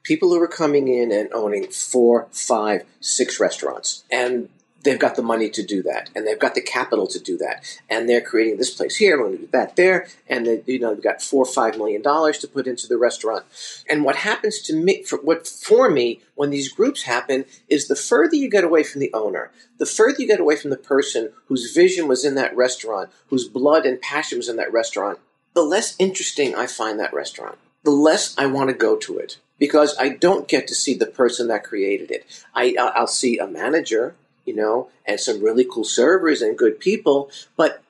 [0.03, 4.05] People who are coming in and owning four five six restaurants.
[4.11, 4.49] And
[4.85, 7.65] they've got the money to do that, and they've got the capital to do that,
[7.91, 11.03] and they're creating this place here, we're do that there, and they, you know they've
[11.03, 13.45] got four or five million dollars to put into the restaurant.
[13.89, 17.97] And what happens to me, for, what for me, when these groups happen, is the
[17.97, 21.33] further you get away from the owner, the further you get away from the person
[21.47, 25.19] whose vision was in that restaurant, whose blood and passion was in that restaurant,
[25.55, 27.59] the less interesting I find that restaurant.
[27.83, 31.07] The less I want to go to it because I don't get to see the
[31.07, 32.27] person that created it.
[32.55, 34.15] I, I'll see a manager,
[34.45, 37.83] you know, and some really cool servers and good people, but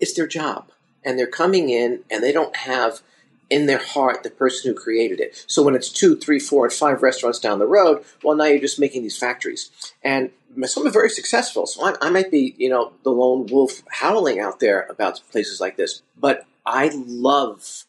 [0.00, 0.70] it's their job.
[1.04, 3.02] and they're coming in and they don't have
[3.50, 5.44] in their heart the person who created it.
[5.46, 8.58] So when it's two, three, four, and five restaurants down the road, well, now you're
[8.58, 9.70] just making these factories.
[10.02, 10.30] And
[10.64, 11.66] some are very successful.
[11.66, 15.60] So I, I might be, you know, the lone wolf howling out there about places
[15.60, 16.02] like this.
[16.18, 17.84] But I love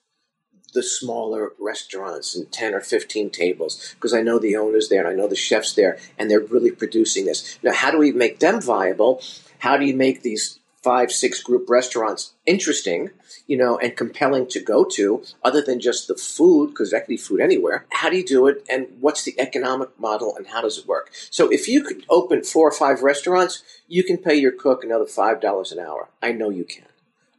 [0.75, 5.07] the smaller restaurants and 10 or 15 tables because I know the owners there and
[5.07, 7.57] I know the chefs there and they're really producing this.
[7.63, 9.21] Now, how do we make them viable?
[9.59, 13.09] How do you make these five, six group restaurants interesting,
[13.47, 17.13] you know, and compelling to go to other than just the food because I can
[17.13, 17.85] eat food anywhere?
[17.89, 18.63] How do you do it?
[18.69, 21.09] And what's the economic model and how does it work?
[21.31, 25.05] So if you could open four or five restaurants, you can pay your cook another
[25.05, 26.09] $5 an hour.
[26.21, 26.85] I know you can.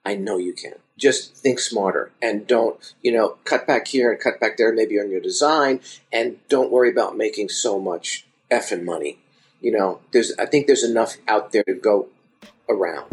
[0.04, 4.20] I know you can just think smarter and don't, you know, cut back here and
[4.20, 5.80] cut back there, maybe on your design,
[6.12, 9.18] and don't worry about making so much effing money.
[9.60, 12.08] You know, there's, I think there's enough out there to go
[12.68, 13.06] around.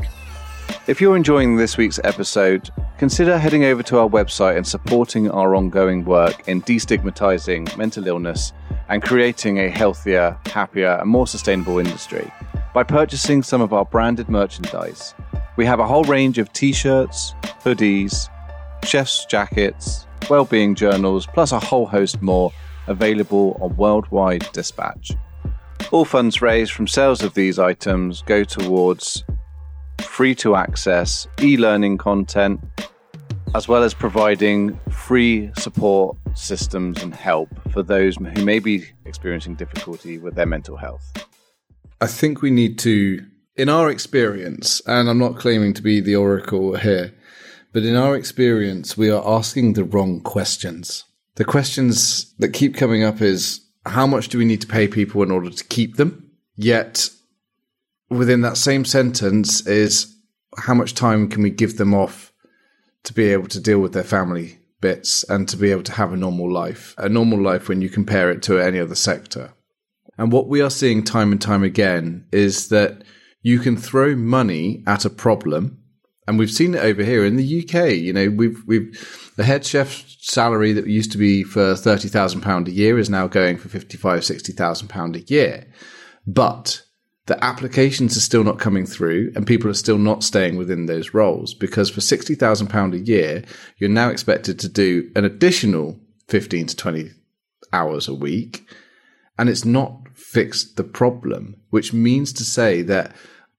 [0.87, 5.55] If you're enjoying this week's episode, consider heading over to our website and supporting our
[5.55, 8.51] ongoing work in destigmatizing mental illness
[8.89, 12.29] and creating a healthier, happier, and more sustainable industry
[12.73, 15.13] by purchasing some of our branded merchandise.
[15.55, 18.29] We have a whole range of t shirts, hoodies,
[18.83, 22.51] chef's jackets, well-being journals, plus a whole host more
[22.87, 25.11] available on Worldwide Dispatch.
[25.91, 29.23] All funds raised from sales of these items go towards
[30.01, 32.59] free to access e learning content,
[33.53, 39.55] as well as providing free support systems and help for those who may be experiencing
[39.55, 41.13] difficulty with their mental health.
[42.01, 43.25] I think we need to
[43.55, 47.13] in our experience, and I'm not claiming to be the oracle here,
[47.71, 51.03] but in our experience, we are asking the wrong questions.
[51.35, 55.21] The questions that keep coming up is how much do we need to pay people
[55.23, 56.31] in order to keep them?
[56.55, 57.09] Yet
[58.09, 60.15] within that same sentence is
[60.57, 62.31] how much time can we give them off
[63.03, 66.13] to be able to deal with their family bits and to be able to have
[66.13, 69.53] a normal life, a normal life when you compare it to any other sector.
[70.17, 73.03] And what we are seeing time and time again is that
[73.41, 75.79] you can throw money at a problem.
[76.27, 77.95] And we've seen it over here in the UK.
[77.95, 82.71] You know, we've, we've, the head chef's salary that used to be for £30,000 a
[82.71, 85.67] year is now going for £55,000, £60,000 a year.
[86.25, 86.83] But
[87.25, 91.13] the applications are still not coming through and people are still not staying within those
[91.13, 93.43] roles because for £60,000 a year,
[93.77, 97.11] you're now expected to do an additional 15 to 20
[97.71, 98.65] hours a week.
[99.37, 100.02] And it's not
[100.33, 103.15] fixed the problem, which means to say that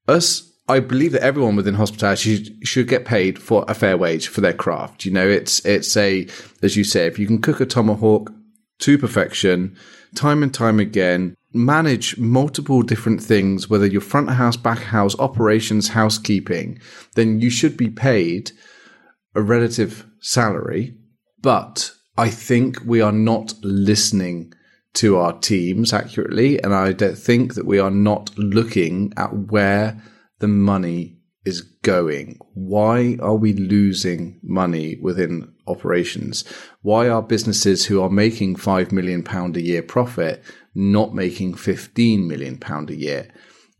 [0.09, 4.29] us I believe that everyone within hospitality should, should, get paid for a fair wage
[4.29, 5.05] for their craft.
[5.05, 6.27] You know, it's it's a
[6.63, 8.33] as you say, if you can cook a tomahawk
[8.79, 9.77] to perfection,
[10.15, 15.89] time and time again, manage multiple different things, whether you're front house, back house, operations,
[15.89, 16.81] housekeeping,
[17.15, 18.51] then you should be paid
[19.35, 20.97] a relative salary.
[21.43, 24.55] But I think we are not listening
[24.95, 26.63] to our teams accurately.
[26.63, 30.01] And I don't think that we are not looking at where
[30.39, 32.39] the money is going.
[32.55, 36.45] Why are we losing money within operations?
[36.83, 40.43] Why are businesses who are making five million pound a year profit
[40.75, 43.31] not making 15 million pound a year?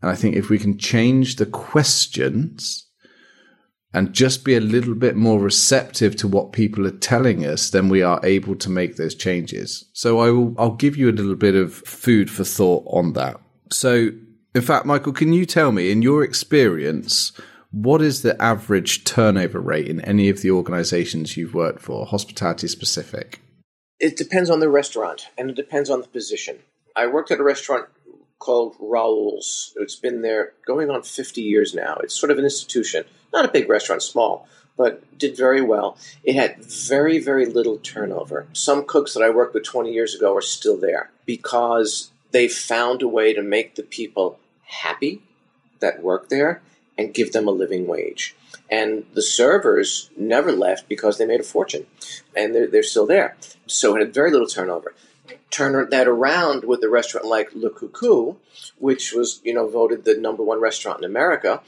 [0.01, 2.84] And I think if we can change the questions
[3.95, 7.87] and just be a little bit more receptive to what people are telling us, then
[7.87, 9.85] we are able to make those changes.
[9.93, 13.39] So I will, I'll give you a little bit of food for thought on that.
[13.71, 14.09] So,
[14.53, 17.31] in fact, Michael, can you tell me, in your experience,
[17.71, 22.67] what is the average turnover rate in any of the organizations you've worked for, hospitality
[22.67, 23.39] specific?
[24.01, 26.57] It depends on the restaurant and it depends on the position.
[26.97, 27.85] I worked at a restaurant
[28.39, 29.73] called Raoul's.
[29.77, 31.95] It's been there going on 50 years now.
[32.03, 33.05] It's sort of an institution
[33.35, 35.97] not a big restaurant, small, but did very well.
[36.23, 38.47] It had very, very little turnover.
[38.53, 43.01] Some cooks that I worked with 20 years ago are still there because they found
[43.01, 45.21] a way to make the people happy
[45.79, 46.61] that work there
[46.97, 48.35] and give them a living wage.
[48.69, 51.85] And the servers never left because they made a fortune
[52.35, 53.35] and they're, they're still there.
[53.67, 54.93] So it had very little turnover
[55.55, 58.35] turn that around with a restaurant like Le Coucou,
[58.77, 61.61] which was, you know, voted the number one restaurant in America,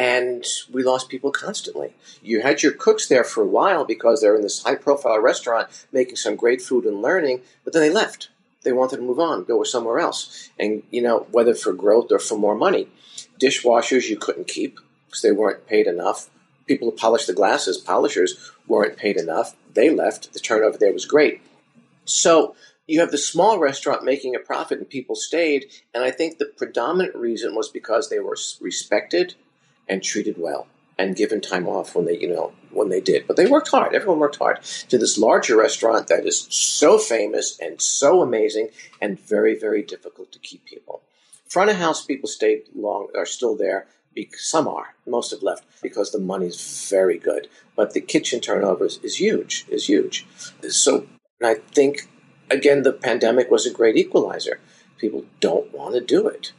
[0.00, 1.92] and we lost people constantly.
[2.22, 5.68] You had your cooks there for a while because they're in this high profile restaurant
[5.92, 8.30] making some great food and learning, but then they left.
[8.62, 10.48] They wanted to move on, go somewhere else.
[10.58, 12.88] And, you know, whether for growth or for more money.
[13.38, 16.30] Dishwashers you couldn't keep because they weren't paid enough.
[16.66, 19.54] People who polished the glasses, polishers, weren't paid enough.
[19.74, 20.32] They left.
[20.32, 21.42] The turnover there was great.
[22.06, 22.56] So
[22.86, 25.66] you have the small restaurant making a profit and people stayed.
[25.92, 29.34] And I think the predominant reason was because they were respected
[29.90, 30.66] and treated well.
[31.00, 33.26] and given time off when they, you know, when they did.
[33.26, 33.94] But they worked hard.
[33.94, 38.68] Everyone worked hard to this larger restaurant that is so famous and so amazing
[39.00, 41.02] and very, very difficult to keep people.
[41.48, 43.86] Front of house people stayed long, are still there.
[44.36, 47.48] Some are, most have left because the money's very good.
[47.74, 50.26] But the kitchen turnover is, is huge, is huge.
[50.68, 51.06] So
[51.42, 52.08] I think,
[52.50, 54.60] again, the pandemic was a great equalizer.
[54.98, 56.52] People don't want to do it.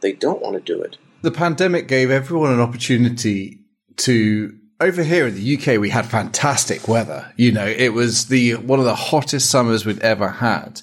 [0.00, 0.96] They don't want to do it.
[1.24, 3.60] The pandemic gave everyone an opportunity
[3.96, 7.32] to over here in the UK, we had fantastic weather.
[7.36, 10.82] You know, it was the one of the hottest summers we'd ever had.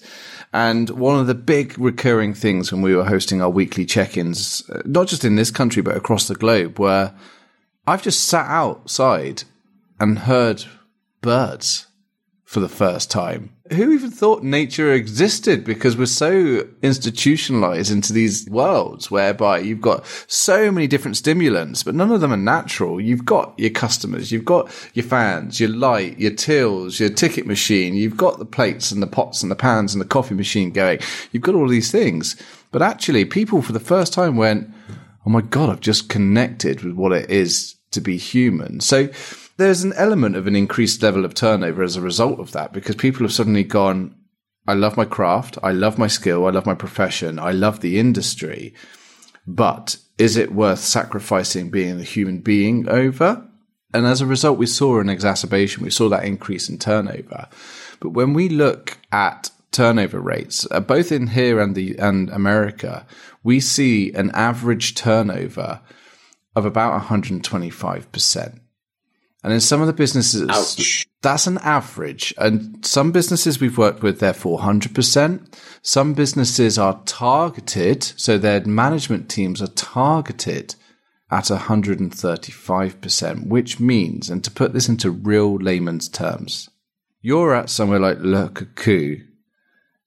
[0.52, 4.82] And one of the big recurring things when we were hosting our weekly check-ins, uh,
[4.84, 7.14] not just in this country, but across the globe, where
[7.86, 9.44] I've just sat outside
[10.00, 10.66] and heard
[11.22, 11.86] birds
[12.46, 18.48] for the first time who even thought nature existed because we're so institutionalized into these
[18.50, 23.00] worlds whereby you've got so many different stimulants, but none of them are natural.
[23.00, 27.96] You've got your customers, you've got your fans, your light, your tills, your ticket machine,
[27.96, 31.00] you've got the plates and the pots and the pans and the coffee machine going.
[31.32, 32.36] You've got all these things.
[32.72, 34.70] But actually, people for the first time went,
[35.26, 38.80] Oh my God, I've just connected with what it is to be human.
[38.80, 39.10] So
[39.62, 42.96] there's an element of an increased level of turnover as a result of that because
[42.96, 44.16] people have suddenly gone,
[44.68, 48.00] I love my craft, I love my skill, I love my profession, I love the
[48.00, 48.74] industry,
[49.48, 53.48] but is it worth sacrificing being a human being over?
[53.94, 55.84] And as a result, we saw an exacerbation.
[55.84, 57.50] We saw that increase in turnover.
[58.00, 63.06] But when we look at turnover rates, uh, both in here and the and America,
[63.44, 65.82] we see an average turnover
[66.56, 68.61] of about 125 percent.
[69.44, 71.08] And in some of the businesses, Ouch.
[71.22, 72.34] that's an average.
[72.38, 75.58] And some businesses we've worked with, they're 400%.
[75.82, 78.04] Some businesses are targeted.
[78.04, 80.76] So their management teams are targeted
[81.32, 86.70] at 135%, which means, and to put this into real layman's terms,
[87.22, 89.26] you're at somewhere like Le Coucou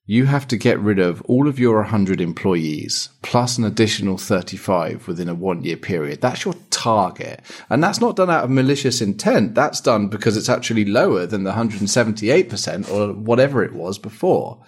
[0.06, 5.08] you have to get rid of all of your 100 employees plus an additional 35
[5.08, 6.20] within a one year period.
[6.20, 7.40] That's your target.
[7.70, 9.54] And that's not done out of malicious intent.
[9.54, 14.62] That's done because it's actually lower than the 178% or whatever it was before.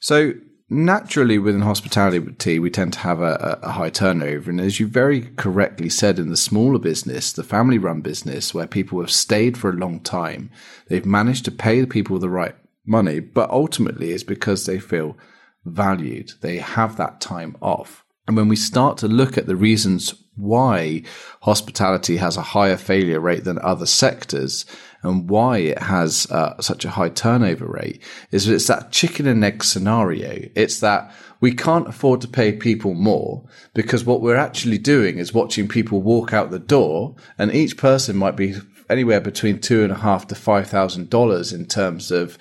[0.00, 0.34] So
[0.68, 4.50] naturally within hospitality, we tend to have a, a, high turnover.
[4.50, 8.66] And as you very correctly said, in the smaller business, the family run business where
[8.66, 10.50] people have stayed for a long time,
[10.88, 12.54] they've managed to pay the people the right
[12.88, 15.16] money, but ultimately it's because they feel
[15.64, 16.32] valued.
[16.40, 18.04] They have that time off.
[18.26, 21.02] And when we start to look at the reasons why
[21.42, 24.66] hospitality has a higher failure rate than other sectors
[25.02, 29.26] and why it has uh, such a high turnover rate is that it's that chicken
[29.26, 30.48] and egg scenario.
[30.54, 35.32] It's that we can't afford to pay people more because what we're actually doing is
[35.32, 38.56] watching people walk out the door and each person might be
[38.90, 42.38] anywhere between two and a half to five thousand dollars in terms of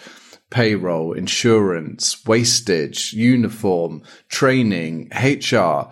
[0.50, 5.90] payroll, insurance, wastage, uniform, training, HR.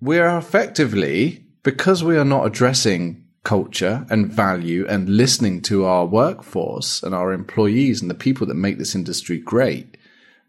[0.00, 6.06] We are effectively, because we are not addressing culture and value and listening to our
[6.06, 9.96] workforce and our employees and the people that make this industry great,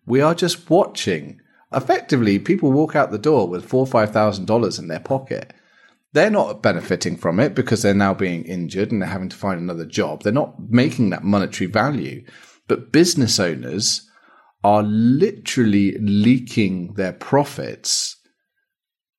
[0.05, 1.41] we are just watching.
[1.71, 5.53] Effectively, people walk out the door with four or five thousand dollars in their pocket.
[6.13, 9.59] They're not benefiting from it because they're now being injured and they're having to find
[9.59, 10.23] another job.
[10.23, 12.23] They're not making that monetary value.
[12.68, 14.09] But business owners
[14.63, 18.18] are literally leaking their profits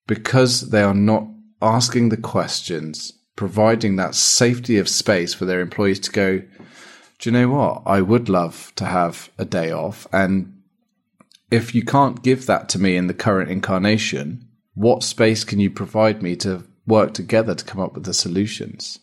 [0.06, 1.28] because they are not
[1.62, 6.42] asking the questions, providing that safety of space for their employees to go,
[7.18, 7.82] do you know what?
[7.86, 10.06] I would love to have a day off.
[10.12, 10.62] And
[11.50, 15.70] if you can't give that to me in the current incarnation, what space can you
[15.70, 18.98] provide me to work together to come up with the solutions?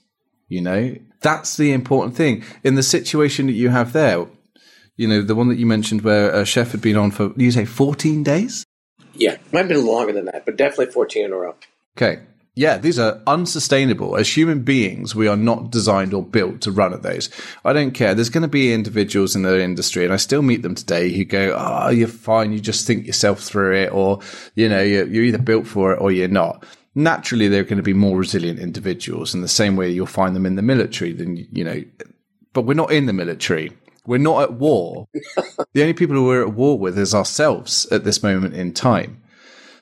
[0.54, 2.44] You know, that's the important thing.
[2.64, 4.28] In the situation that you have there,
[4.96, 7.50] you know, the one that you mentioned where a chef had been on for, you
[7.50, 8.64] say 14 days?
[9.16, 11.56] Yeah, might have been longer than that, but definitely 14 in a row.
[11.98, 12.22] Okay.
[12.56, 14.16] Yeah, these are unsustainable.
[14.16, 17.32] As human beings, we are not designed or built to run at those.
[17.66, 18.14] I don't care.
[18.14, 21.26] There's going to be individuals in the industry, and I still meet them today who
[21.26, 22.54] go, Oh, you're fine.
[22.54, 24.20] You just think yourself through it, or,
[24.54, 26.64] you know, you're, you're either built for it or you're not
[26.96, 30.46] naturally they're going to be more resilient individuals in the same way you'll find them
[30.46, 31.84] in the military than you know
[32.54, 33.72] but we're not in the military
[34.06, 35.08] we're not at war.
[35.74, 39.22] the only people who we're at war with is ourselves at this moment in time.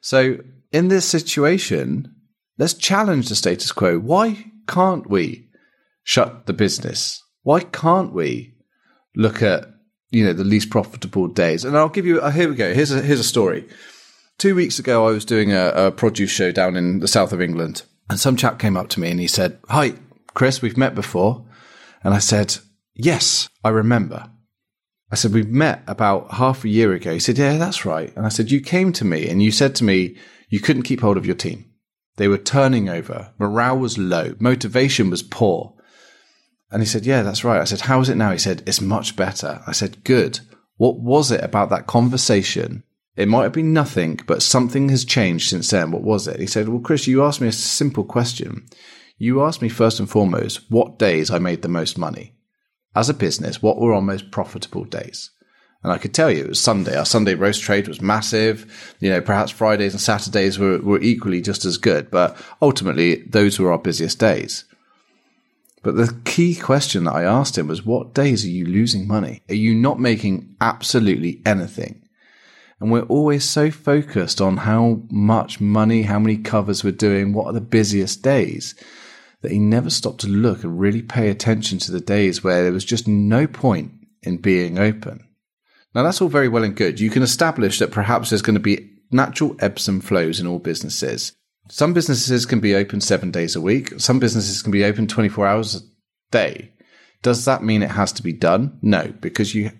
[0.01, 0.37] So
[0.71, 2.13] in this situation,
[2.57, 3.97] let's challenge the status quo.
[3.97, 5.49] Why can't we
[6.03, 7.21] shut the business?
[7.43, 8.53] Why can't we
[9.15, 9.67] look at
[10.11, 11.65] you know the least profitable days?
[11.65, 12.21] And I'll give you.
[12.21, 12.73] Uh, here we go.
[12.73, 13.67] Here's a here's a story.
[14.41, 17.43] Two weeks ago, I was doing a, a produce show down in the south of
[17.43, 19.93] England, And some chap came up to me and he said, Hi,
[20.33, 21.45] Kris, we've met before.
[22.03, 22.57] And I said,
[22.95, 24.31] Yes, I remember.
[25.11, 27.13] I said, We've met about half a year ago.
[27.13, 28.11] He said, Yeah, that's right.
[28.15, 30.17] And I said, You came to me and you said to me,
[30.49, 31.71] you couldn't keep hold of your team.
[32.15, 33.31] They were turning over.
[33.37, 34.33] Morale was low.
[34.39, 35.75] Motivation was poor.
[36.71, 37.61] And he said, Yeah, that's right.
[37.61, 38.31] I said, How is it now?
[38.31, 39.61] He said, It's much better.
[39.67, 40.39] I said, Good.
[40.77, 42.81] What was it about that conversation?
[43.21, 45.91] It might have been nothing, but something has changed since then.
[45.91, 46.39] What was it?
[46.39, 48.65] He said, Well, Kris, you asked me a simple question.
[49.19, 52.33] You asked me first and foremost what days I made the most money.
[52.95, 55.29] As a business, what were our most profitable days?
[55.83, 56.97] And I could tell you it was Sunday.
[56.97, 58.95] Our Sunday roast trade was massive.
[58.99, 63.59] You know, perhaps Fridays and Saturdays were, were equally just as good, but ultimately those
[63.59, 64.65] were our busiest days.
[65.83, 69.43] But the key question that I asked him was, what days are you losing money?
[69.47, 72.00] Are you not making absolutely anything?
[72.81, 77.45] And we're always so focused on how much money, how many covers we're doing, what
[77.45, 78.73] are the busiest days
[79.41, 82.71] that he never stopped to look and really pay attention to the days where there
[82.71, 83.91] was just no point
[84.23, 85.27] in being open.
[85.93, 86.99] Now, that's all very well and good.
[86.99, 90.59] You can establish that perhaps there's going to be natural ebbs and flows in all
[90.59, 91.33] businesses.
[91.69, 95.45] Some businesses can be open seven days a week, some businesses can be open 24
[95.45, 95.79] hours a
[96.31, 96.71] day.
[97.21, 98.79] Does that mean it has to be done?
[98.81, 99.71] No, because you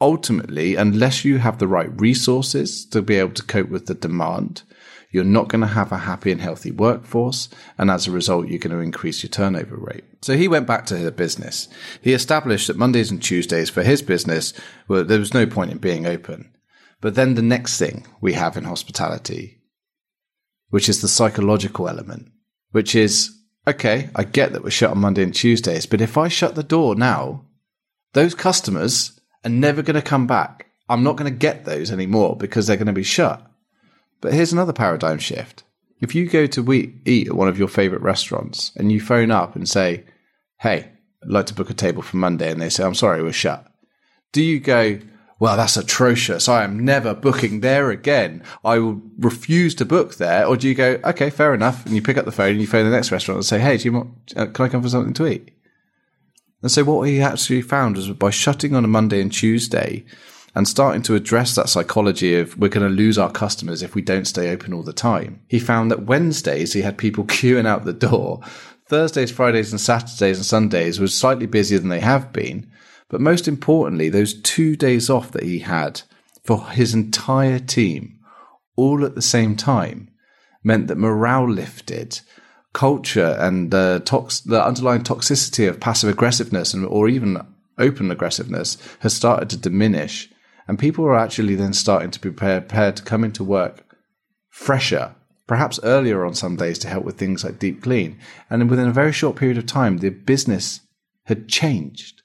[0.00, 4.62] ultimately, unless you have the right resources to be able to cope with the demand,
[5.10, 7.48] you're not going to have a happy and healthy workforce.
[7.78, 10.04] And as a result, you're going to increase your turnover rate.
[10.20, 11.68] So he went back to the business.
[12.02, 14.52] He established that Mondays and Tuesdays for his business,
[14.88, 16.52] well, there was no point in being open.
[17.00, 19.62] But then the next thing we have in hospitality,
[20.70, 22.30] which is the psychological element,
[22.72, 23.34] which is,
[23.66, 26.62] okay, I get that we're shut on Monday and Tuesdays, but if I shut the
[26.62, 27.46] door now,
[28.12, 29.15] those customers
[29.46, 30.66] are never going to come back.
[30.88, 33.44] I'm not going to get those anymore because they're going to be shut.
[34.20, 35.62] But here's another paradigm shift.
[36.00, 39.56] If you go to eat at one of your favorite restaurants and you phone up
[39.56, 40.04] and say,
[40.58, 40.90] Hey,
[41.22, 43.66] I'd like to book a table for Monday, and they say, I'm sorry, we're shut.
[44.32, 44.98] Do you go,
[45.38, 46.48] Well, that's atrocious.
[46.48, 48.42] I am never booking there again.
[48.64, 50.46] I will refuse to book there.
[50.46, 51.86] Or do you go, Okay, fair enough.
[51.86, 53.76] And you pick up the phone and you phone the next restaurant and say, Hey,
[53.78, 55.55] do you want, uh, can I come for something to eat?
[56.62, 60.04] And so what he actually found was by shutting on a Monday and Tuesday,
[60.56, 64.00] and starting to address that psychology of we're going to lose our customers if we
[64.00, 65.42] don't stay open all the time.
[65.48, 68.40] He found that Wednesdays he had people queuing out the door.
[68.86, 72.70] Thursdays, Fridays, and Saturdays and Sundays was slightly busier than they have been.
[73.08, 76.00] But most importantly, those two days off that he had
[76.42, 78.18] for his entire team,
[78.76, 80.08] all at the same time,
[80.64, 82.20] meant that morale lifted,
[82.76, 87.40] culture and the, tox- the underlying toxicity of passive aggressiveness and, or even
[87.78, 90.28] open aggressiveness has started to diminish
[90.68, 93.82] and people are actually then starting to be prepared to come into work
[94.50, 95.14] fresher,
[95.46, 98.18] perhaps earlier on some days to help with things like deep clean.
[98.50, 100.80] And within a very short period of time, the business
[101.24, 102.22] had changed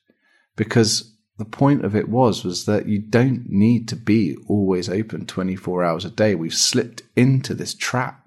[0.55, 5.25] because the point of it was was that you don't need to be always open
[5.25, 6.35] 24 hours a day.
[6.35, 8.20] We've slipped into this trap.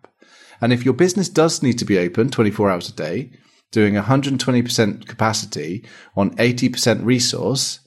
[0.61, 3.30] And if your business does need to be open 24 hours a day,
[3.72, 5.84] doing 120% capacity
[6.16, 7.80] on 80% resource,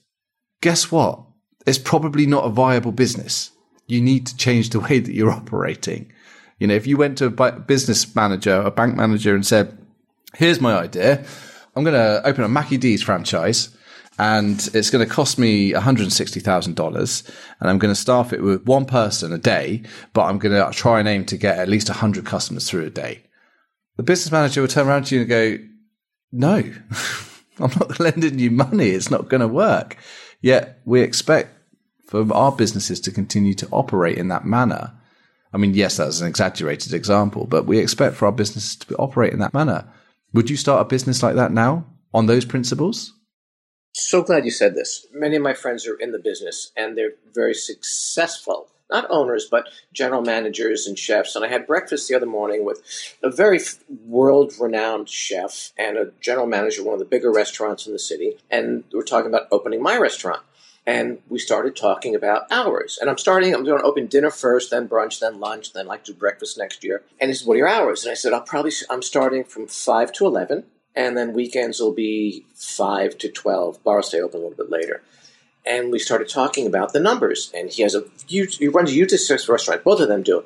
[0.62, 1.28] guess what?
[1.68, 3.52] it's probably not a viable business.
[3.86, 6.12] You need to change the way that you're operating.
[6.58, 9.78] You know, if you went to a business manager, a bank manager and said,
[10.34, 11.24] here's my idea.
[11.76, 13.77] I'm going to open a Mackie D's franchise
[14.20, 18.86] and it's going to cost me $160,000 and I'm going to staff it with one
[18.86, 22.26] person a day, but I'm going to try and aim to get at least 100
[22.26, 23.24] customers through a day.
[23.98, 25.58] The business manager will turn around to you and go,
[26.32, 26.56] no,
[27.60, 28.90] I'm not lending you money.
[28.90, 29.98] It's not going to work.
[30.42, 31.56] Yet we expect
[32.06, 34.94] for our businesses to continue to operate in that manner.
[35.54, 39.34] I mean, yes, that's an exaggerated example, but we expect for our businesses to operate
[39.34, 39.92] in that manner.
[40.34, 43.14] Would you start a business like that now on those principles?
[44.00, 45.08] So glad you said this.
[45.12, 48.70] Many of my friends are in the business and they're very successful.
[48.92, 51.36] Not owners, but general managers and chefs.
[51.36, 52.82] And I had breakfast the other morning with
[53.24, 53.60] a very
[54.06, 58.00] world renowned chef and a general manager of one of the bigger restaurants in the
[58.00, 58.38] city.
[58.52, 60.44] And we're talking about opening my restaurant
[60.86, 63.00] and we started talking about hours.
[63.02, 66.06] And I'm starting, I'm going to open dinner first, then brunch, then lunch, then like
[66.06, 67.04] do breakfast next year.
[67.20, 68.06] And he said, What are your hours?
[68.06, 70.66] And I said, I'll probably, I'm starting from 5 to 11,
[70.98, 73.84] and then weekends will be 5 to 12.
[73.84, 75.04] Bar stay open a little bit later.
[75.64, 77.52] And we started talking about the numbers.
[77.56, 79.84] And he has a huge, he runs a huge success restaurant.
[79.84, 80.44] Both of them do.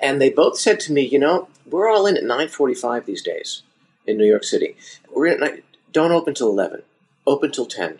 [0.00, 3.62] And they both said to me, you know, we're all in at 9:45 these days
[4.06, 4.74] in New York City.
[5.14, 5.60] We're in at.
[5.92, 6.82] Don't open till 11.
[7.26, 7.98] Open till 10.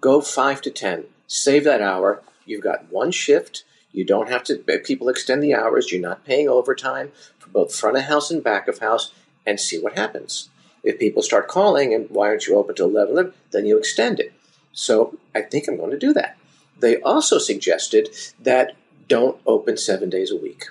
[0.00, 2.22] Go 5 to 10 save that hour.
[2.44, 3.64] You've got one shift.
[3.92, 5.90] You don't have to, eh, people extend the hours.
[5.90, 9.12] You're not paying overtime for both front of house and back of house.
[9.46, 10.50] and see what happens.
[10.82, 14.32] If people start calling and why aren't you open till 11, then you extend it.
[14.72, 16.36] So I think I'm going to do that.
[16.78, 18.08] They also suggested
[18.40, 18.74] that
[19.08, 20.66] don't open seven days a week.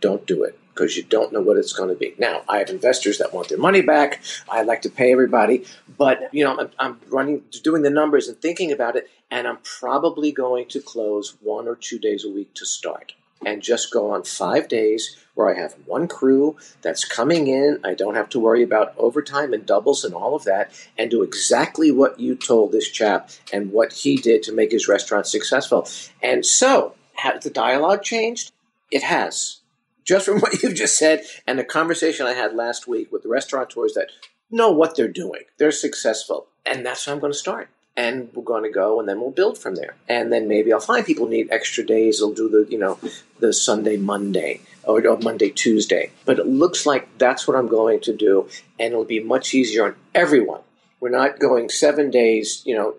[0.00, 2.14] Don't do it because you don't know what it's going to be.
[2.18, 4.20] Now, I have investors that want their money back.
[4.48, 5.64] I like to pay everybody,
[5.96, 9.58] but you know, I'm, I'm running, doing the numbers and thinking about it, and I'm
[9.64, 13.14] probably going to close one or two days a week to start
[13.44, 17.78] and just go on five days where I have one crew that's coming in.
[17.84, 21.22] I don't have to worry about overtime and doubles and all of that, and do
[21.22, 25.88] exactly what you told this chap and what he did to make his restaurant successful.
[26.22, 28.52] And so, has the dialogue changed?
[28.90, 29.60] It has.
[30.04, 33.28] Just from what you've just said and the conversation I had last week with the
[33.28, 34.10] restaurateurs that
[34.50, 35.42] know what they're doing.
[35.58, 36.48] They're successful.
[36.66, 39.32] And that's how I'm going to start and we're going to go and then we'll
[39.32, 42.66] build from there and then maybe i'll find people need extra days they'll do the
[42.70, 42.98] you know
[43.40, 48.00] the sunday monday or, or, monday tuesday but it looks like that's what i'm going
[48.00, 50.60] to do and it'll be much easier on everyone
[51.00, 52.94] we're not going seven days you know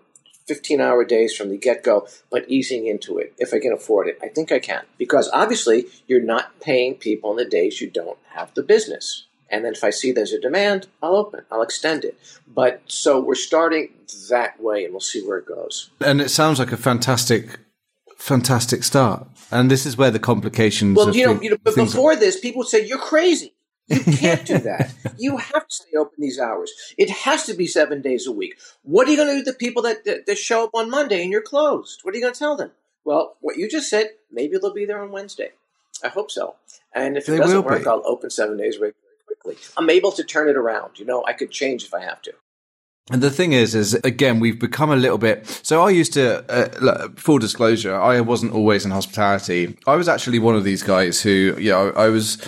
[0.46, 4.08] 15 hour days from the get go, but easing into it if I can afford
[4.08, 4.18] it.
[4.20, 4.82] I think I can.
[4.98, 9.26] Because obviously, you're not paying people on the days you don't have the business.
[9.50, 12.18] And then if I see there's a demand, I'll open, I'll extend it.
[12.46, 13.90] But so we're starting
[14.28, 15.90] that way and we'll see where it goes.
[16.00, 17.58] And it sounds like a fantastic,
[18.16, 19.26] fantastic start.
[19.50, 20.96] And this is where the complications.
[20.96, 23.52] Well, you know, you know, but before this, people would say, you're crazy.
[23.88, 24.94] You can't do that.
[25.18, 26.72] you have to stay open these hours.
[26.96, 28.56] It has to be seven days a week.
[28.82, 30.88] What are you going to do to the people that, that, that show up on
[30.88, 32.00] Monday and you're closed?
[32.02, 32.70] What are you going to tell them?
[33.04, 35.50] Well, what you just said, maybe they'll be there on Wednesday.
[36.04, 36.54] I hope so.
[36.94, 37.88] And if it they doesn't work, be.
[37.88, 39.09] I'll open seven days regularly
[39.40, 39.60] quickly.
[39.76, 40.98] I'm able to turn it around.
[40.98, 42.32] You know, I could change if I have to.
[43.10, 45.46] And the thing is, is again, we've become a little bit.
[45.64, 49.76] So I used to, uh, full disclosure, I wasn't always in hospitality.
[49.86, 52.38] I was actually one of these guys who, you know, I was,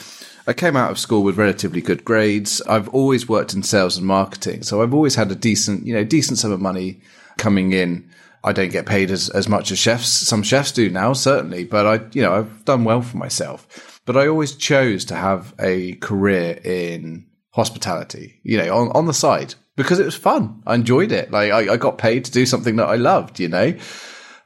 [0.46, 2.62] I came out of school with relatively good grades.
[2.62, 4.62] I've always worked in sales and marketing.
[4.62, 7.00] So I've always had a decent, you know, decent sum of money
[7.38, 8.08] coming in.
[8.44, 11.86] I don't get paid as, as much as chefs, some chefs do now, certainly, but
[11.86, 13.91] I, you know, I've done well for myself.
[14.04, 19.14] But I always chose to have a career in hospitality, you know, on, on the
[19.14, 20.62] side because it was fun.
[20.66, 21.30] I enjoyed it.
[21.30, 23.74] Like I, I got paid to do something that I loved, you know.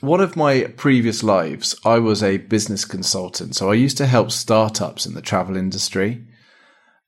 [0.00, 3.57] One of my previous lives, I was a business consultant.
[3.57, 6.26] So I used to help startups in the travel industry.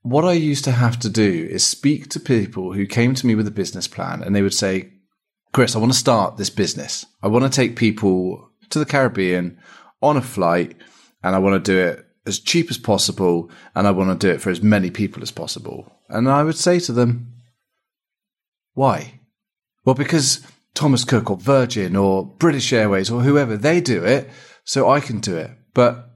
[0.02, 3.34] What I used to have to do is speak to people who came to me
[3.34, 4.90] with a business plan and they would say,
[5.52, 7.04] Kris, I want to start this business.
[7.22, 9.58] I want to take people to the Caribbean
[10.00, 10.76] on a flight
[11.22, 14.32] and I want to do it as cheap as possible and I want to do
[14.32, 15.92] it for as many people as possible.
[16.08, 17.32] And I would say to them,
[18.74, 19.20] why?
[19.84, 24.30] Well, because Thomas Cook or Virgin or British Airways or whoever, they do it,
[24.62, 25.50] so I can do it.
[25.74, 26.10] But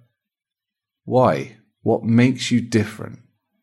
[1.04, 1.56] why?
[1.82, 3.18] What makes you different?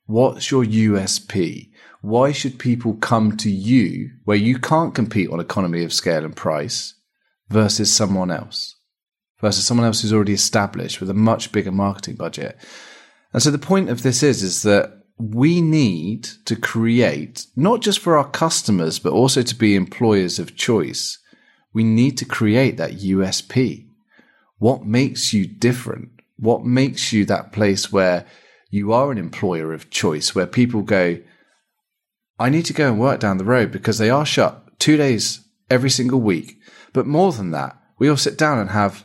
[0.06, 1.70] What's your USP?
[2.02, 6.36] Why should people come to you where you can't compete on economy of scale and
[6.36, 6.96] price
[7.50, 8.76] versus someone else?
[9.42, 12.58] Versus someone else who's already established with a much bigger marketing budget.
[13.34, 18.00] And so the point of this is, is that we need to create, not just
[18.00, 21.20] for our customers, but also to be employers of choice.
[21.74, 23.88] We need to create that USP.
[24.58, 26.10] What makes you different?
[26.38, 28.26] What makes you that place where
[28.70, 31.20] you are an employer of choice, where people go,
[32.40, 35.42] I need to go and work down the road because they are shut two days
[35.70, 36.58] every single week.
[36.94, 39.04] But more than that, we all sit down and have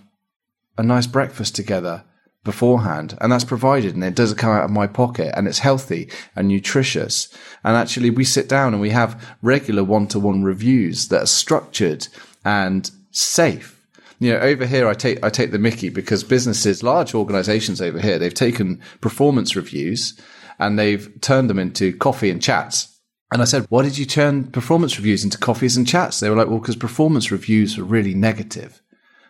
[0.77, 2.05] a nice breakfast together
[2.45, 6.09] beforehand and that's provided and it doesn't come out of my pocket and it's healthy
[6.37, 7.29] and nutritious
[7.65, 12.07] and actually we sit down and we have regular one-to-one reviews that are structured
[12.45, 13.83] and safe
[14.21, 17.99] you know over here i take i take the mickey because businesses large organizations over
[17.99, 20.21] here they've taken performance reviews
[20.59, 22.95] and they've turned them into coffee and chats
[23.33, 26.21] and I said, why did you turn performance reviews into coffees and chats?
[26.21, 28.81] They were like, well, because performance reviews are really negative.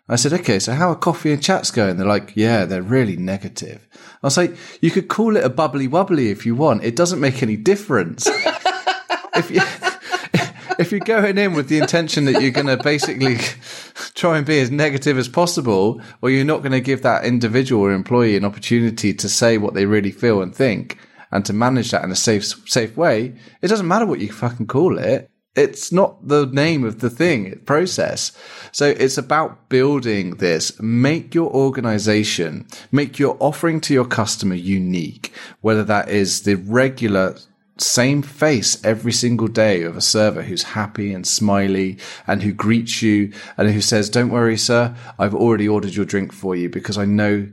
[0.06, 1.96] I said, okay, so how are coffee and chats going?
[1.96, 3.88] They're like, yeah, they're really negative.
[4.22, 6.84] I was like, you could call it a bubbly wobbly if you want.
[6.84, 8.26] It doesn't make any difference.
[9.34, 9.62] if you,
[10.78, 13.36] if you're going in with the intention that you're going to basically
[14.14, 17.82] try and be as negative as possible, or you're not going to give that individual
[17.82, 20.98] or employee an opportunity to say what they really feel and think
[21.32, 24.66] and to manage that in a safe, safe way, it doesn't matter what you fucking
[24.66, 25.30] call it.
[25.56, 28.32] It's not the name of the thing, process.
[28.72, 30.80] So it's about building this.
[30.80, 37.36] Make your organization, make your offering to your customer unique, whether that is the regular
[37.78, 43.02] same face every single day of a server who's happy and smiley and who greets
[43.02, 44.94] you and who says, don't worry, sir.
[45.18, 47.48] I've already ordered your drink for you because I know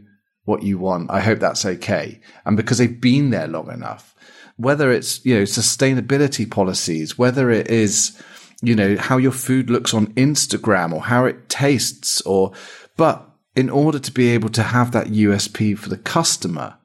[0.46, 1.10] what you want.
[1.12, 2.20] I hope that's okay.
[2.46, 4.16] And because they've been there long enough
[4.62, 8.22] whether it's, you know, sustainability policies, whether it is,
[8.62, 12.52] you know, how your food looks on Instagram or how it tastes or,
[12.98, 16.78] but in order to be able to have that USP for the customer,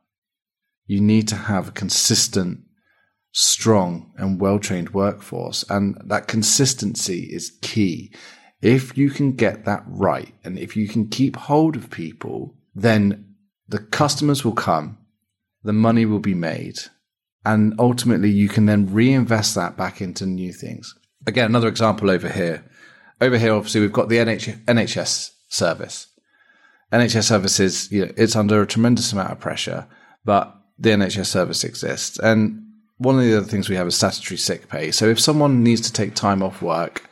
[0.87, 2.61] you need to have a consistent,
[3.33, 5.64] strong and well trained workforce.
[5.68, 8.12] And that consistency is key.
[8.62, 13.35] If you can get that right and if you can keep hold of people, then
[13.68, 14.99] the customers will come,
[15.62, 16.79] the money will be made,
[17.47, 20.92] and ultimately you can then reinvest that back into new things.
[21.28, 22.64] Again, another example over here.
[23.20, 26.09] Over here, obviously, we've got the NH- NHS service.
[26.92, 29.86] NHS services, you know, it's under a tremendous amount of pressure,
[30.24, 32.18] but the NHS service exists.
[32.18, 32.62] And
[32.99, 34.90] one of the other things we have is statutory sick pay.
[34.90, 37.09] So if someone needs to take time off work,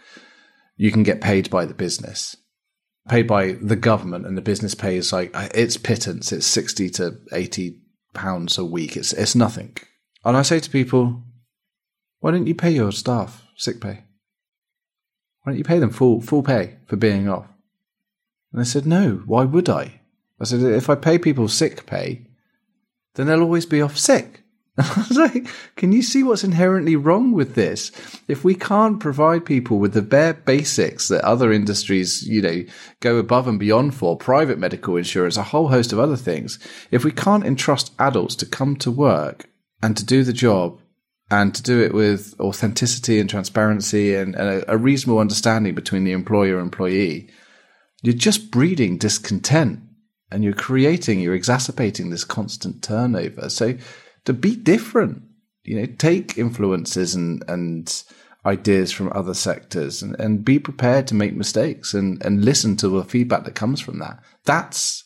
[0.77, 2.37] you can get paid by the business,
[3.09, 6.33] paid by the government, and the business pays like it's pittance.
[6.33, 7.81] It's sixty to eighty
[8.15, 8.97] pounds a week.
[8.97, 9.77] It's it's nothing.
[10.25, 11.23] And I say to people,
[12.21, 14.05] why don't you pay your staff sick pay?
[15.43, 17.47] Why don't you pay them full full pay for being off?
[18.53, 19.23] And I said, no.
[19.27, 20.01] Why would I?
[20.41, 22.27] I said, if I pay people sick pay,
[23.15, 24.43] then they'll always be off sick.
[24.77, 25.47] And I was like,
[25.77, 27.93] can you see what's inherently wrong with this?
[28.27, 32.65] If we can't provide people with the bare basics that other industries, you know,
[33.01, 36.59] go above and beyond for, private medical insurance, a whole host of other things,
[36.91, 39.49] if we can't entrust adults to come to work
[39.85, 40.81] and to do the job
[41.31, 46.05] and to do it with authenticity and transparency and, and a, a reasonable understanding between
[46.05, 47.29] the employer and employee,
[48.03, 49.81] you're just breeding discontent
[50.31, 53.51] and you're creating, you're exacerbating this constant turnover.
[53.51, 53.77] So,
[54.25, 55.23] to be different.
[55.65, 58.05] You know, take influences and, and
[58.47, 62.89] ideas from other sectors and, and be prepared to make mistakes and, and listen to
[62.89, 64.23] the feedback that comes from that.
[64.45, 65.05] That's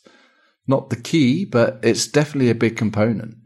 [0.68, 3.36] not the key, but it's definitely a big component.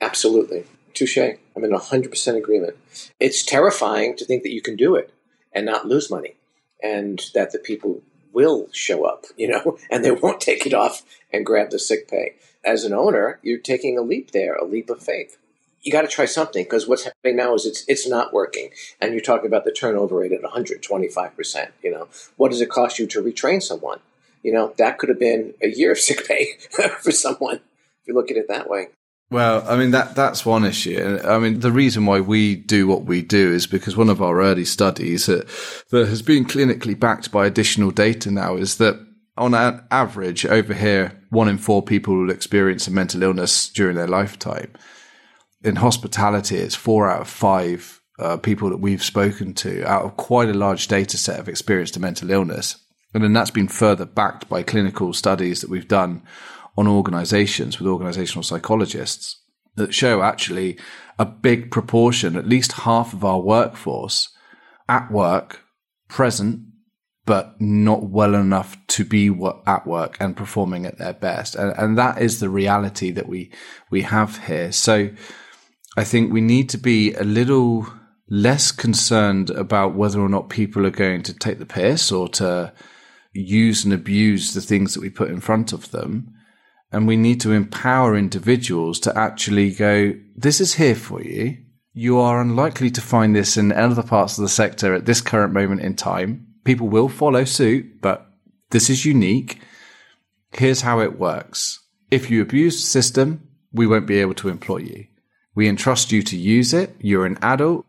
[0.00, 0.64] Absolutely.
[0.94, 1.18] Touche.
[1.18, 2.76] I'm in 100% agreement.
[3.20, 5.12] It's terrifying to think that you can do it
[5.52, 6.36] and not lose money
[6.82, 11.02] and that the people will show up, you know, and they won't take it off
[11.32, 12.34] and grab the sick pay
[12.66, 15.38] as an owner, you're taking a leap there, a leap of faith.
[15.82, 18.70] You got to try something because what's happening now is it's it's not working,
[19.00, 21.70] and you're talking about the turnover rate at 125 percent.
[21.80, 24.00] You know, what does it cost you to retrain someone?
[24.42, 26.54] You know, that could have been a year of sick pay
[27.00, 28.88] for someone if you look at it that way.
[29.28, 31.18] Well, I mean that that's one issue.
[31.24, 34.40] I mean the reason why we do what we do is because one of our
[34.40, 35.48] early studies that,
[35.90, 39.04] that has been clinically backed by additional data now is that
[39.36, 43.96] on an average over here, one in four people will experience a mental illness during
[43.96, 44.72] their lifetime.
[45.62, 50.16] In hospitality, it's four out of five uh, people that we've spoken to out of
[50.16, 52.76] quite a large data set have experienced a mental illness.
[53.12, 56.22] And then that's been further backed by clinical studies that we've done
[56.76, 59.40] on organizations with organizational psychologists
[59.76, 60.78] that show actually
[61.18, 64.30] a big proportion, at least half of our workforce
[64.88, 65.62] at work,
[66.08, 66.60] present
[67.26, 71.56] but not well enough to be at work and performing at their best.
[71.56, 73.50] And, and that is the reality that we,
[73.90, 74.70] we have here.
[74.70, 75.10] So
[75.96, 77.88] I think we need to be a little
[78.30, 82.72] less concerned about whether or not people are going to take the piss or to
[83.32, 86.32] use and abuse the things that we put in front of them.
[86.92, 91.58] And we need to empower individuals to actually go, this is here for you.
[91.92, 95.52] You are unlikely to find this in other parts of the sector at this current
[95.52, 98.26] moment in time people will follow suit, but
[98.70, 99.60] this is unique.
[100.52, 101.80] Here's how it works.
[102.10, 105.06] If you abuse the system, we won't be able to employ you.
[105.54, 106.94] We entrust you to use it.
[106.98, 107.86] You're an adult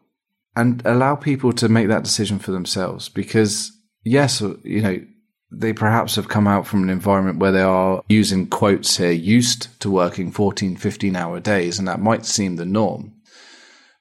[0.56, 3.72] and allow people to make that decision for themselves because
[4.04, 5.06] yes, you know,
[5.52, 9.80] they perhaps have come out from an environment where they are using quotes here, used
[9.80, 11.80] to working 14, 15 hour days.
[11.80, 13.14] And that might seem the norm,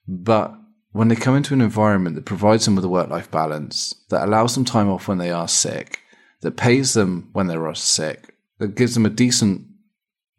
[0.09, 0.55] but
[0.93, 4.25] when they come into an environment that provides them with a work life balance, that
[4.25, 6.01] allows them time off when they are sick,
[6.41, 9.67] that pays them when they're sick, that gives them a decent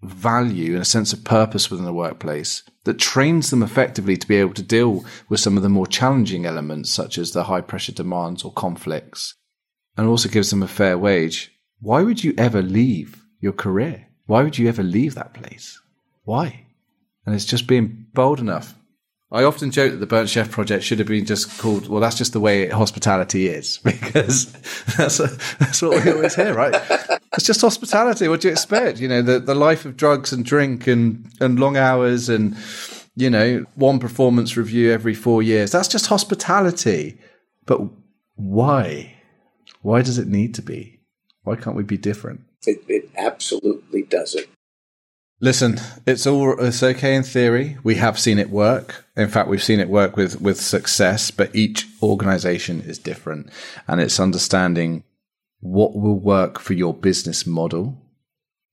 [0.01, 4.37] value and a sense of purpose within the workplace, that trains them effectively to be
[4.37, 7.91] able to deal with some of the more challenging elements, such as the high pressure
[7.91, 9.35] demands or conflicts,
[9.97, 14.07] and also gives them a fair wage, why would you ever leave your career?
[14.25, 15.81] Why would you ever leave that place?
[16.23, 16.65] Why?
[17.25, 18.77] And it's just being bold enough
[19.29, 22.15] I often joke that the Burnt Chef project should have been just called, well, that's
[22.15, 24.53] just the way hospitality is, because
[24.97, 25.27] that's, a,
[25.59, 26.73] that's what we always hear, right?
[27.33, 28.29] It's just hospitality.
[28.29, 28.99] What do you expect?
[28.99, 32.55] You know, the, the life of drugs and drink and, and long hours and,
[33.17, 35.73] you know, one performance review every four years.
[35.73, 37.19] That's just hospitality.
[37.65, 37.81] But
[38.35, 39.16] why?
[39.87, 40.99] Why does it need to be?
[41.43, 42.41] Why can't we be different?
[42.65, 44.45] It, it absolutely doesn't.
[45.39, 47.77] Listen, it's all it's okay in theory.
[47.83, 49.05] We have seen it work.
[49.15, 51.31] In fact, we've seen it work with with success.
[51.31, 53.49] But each organization is different,
[53.87, 55.05] and it's understanding
[55.61, 57.97] what will work for your business model.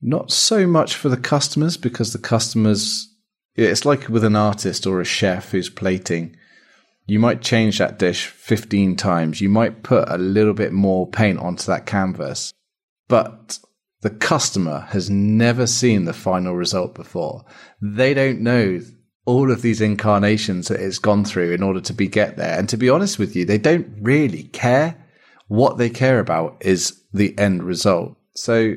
[0.03, 3.09] Not so much for the customers because the customers.
[3.55, 6.35] It's like with an artist or a chef who's plating.
[7.07, 9.41] You might change that dish 15 times.
[9.41, 12.53] You might put a little bit more paint onto that canvas,
[13.09, 13.59] but
[14.01, 17.45] the customer has never seen the final result before.
[17.81, 18.81] They don't know
[19.27, 22.59] all of these incarnations that it's gone through in order to be get there.
[22.59, 24.97] And to be honest with you, they don't really care.
[25.49, 28.17] What they care about is the end result.
[28.35, 28.75] So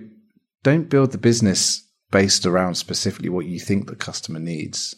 [0.64, 4.96] don't build the business based around specifically what you think the customer needs.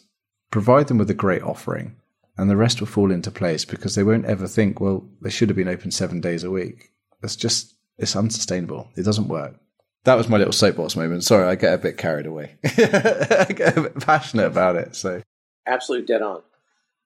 [0.50, 1.96] Provide them with a great offering
[2.40, 5.50] and the rest will fall into place because they won't ever think, well, they should
[5.50, 6.90] have been open seven days a week.
[7.20, 8.88] That's just, it's unsustainable.
[8.96, 9.56] It doesn't work.
[10.04, 11.22] That was my little soapbox moment.
[11.22, 12.56] Sorry, I get a bit carried away.
[12.64, 14.96] I get a bit passionate about it.
[14.96, 15.22] So
[15.66, 16.40] absolutely dead on,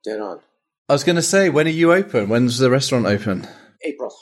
[0.04, 0.38] dead on.
[0.88, 2.28] I was going to say, when are you open?
[2.28, 3.48] When's the restaurant open?
[3.82, 4.14] April,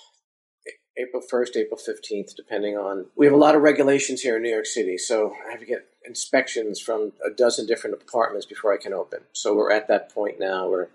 [0.96, 3.06] April first, April fifteenth, depending on.
[3.16, 5.66] We have a lot of regulations here in New York City, so I have to
[5.66, 9.20] get inspections from a dozen different departments before I can open.
[9.32, 10.68] So we're at that point now.
[10.68, 10.88] We're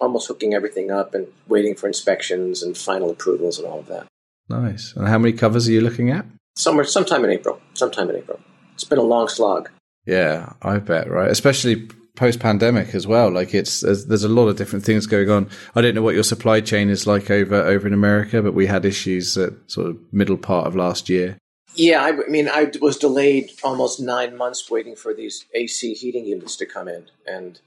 [0.00, 4.06] almost hooking everything up and waiting for inspections and final approvals and all of that.
[4.48, 4.94] Nice.
[4.96, 6.26] And how many covers are you looking at?
[6.54, 7.60] somewhere sometime in April.
[7.74, 8.40] Sometime in April.
[8.74, 9.70] It's been a long slog.
[10.06, 11.30] Yeah, I bet, right?
[11.30, 13.30] Especially post pandemic as well.
[13.30, 15.48] Like it's there's, there's, a lot of different things going on.
[15.74, 18.66] I don't know what your supply chain is like over over in America, but we
[18.66, 21.38] had issues at sort of middle part of last year.
[21.76, 26.24] Yeah, I, I mean, I was delayed almost nine months waiting for these AC heating
[26.24, 27.58] units to come in, and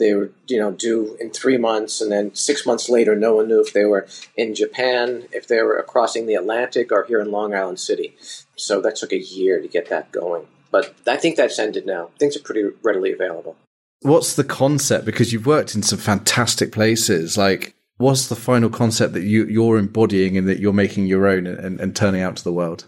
[0.00, 3.46] they were you know due in three months, and then six months later, no one
[3.46, 7.30] knew if they were in Japan, if they were crossing the Atlantic, or here in
[7.30, 8.16] Long Island City.
[8.56, 10.46] So that took a year to get that going.
[10.72, 12.10] But I think that's ended now.
[12.18, 13.56] Things are pretty readily available.
[14.02, 15.04] What's the concept?
[15.04, 17.36] Because you've worked in some fantastic places.
[17.36, 21.46] Like, what's the final concept that you, you're embodying and that you're making your own
[21.46, 22.86] and, and turning out to the world?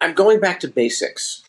[0.00, 1.42] I'm going back to basics.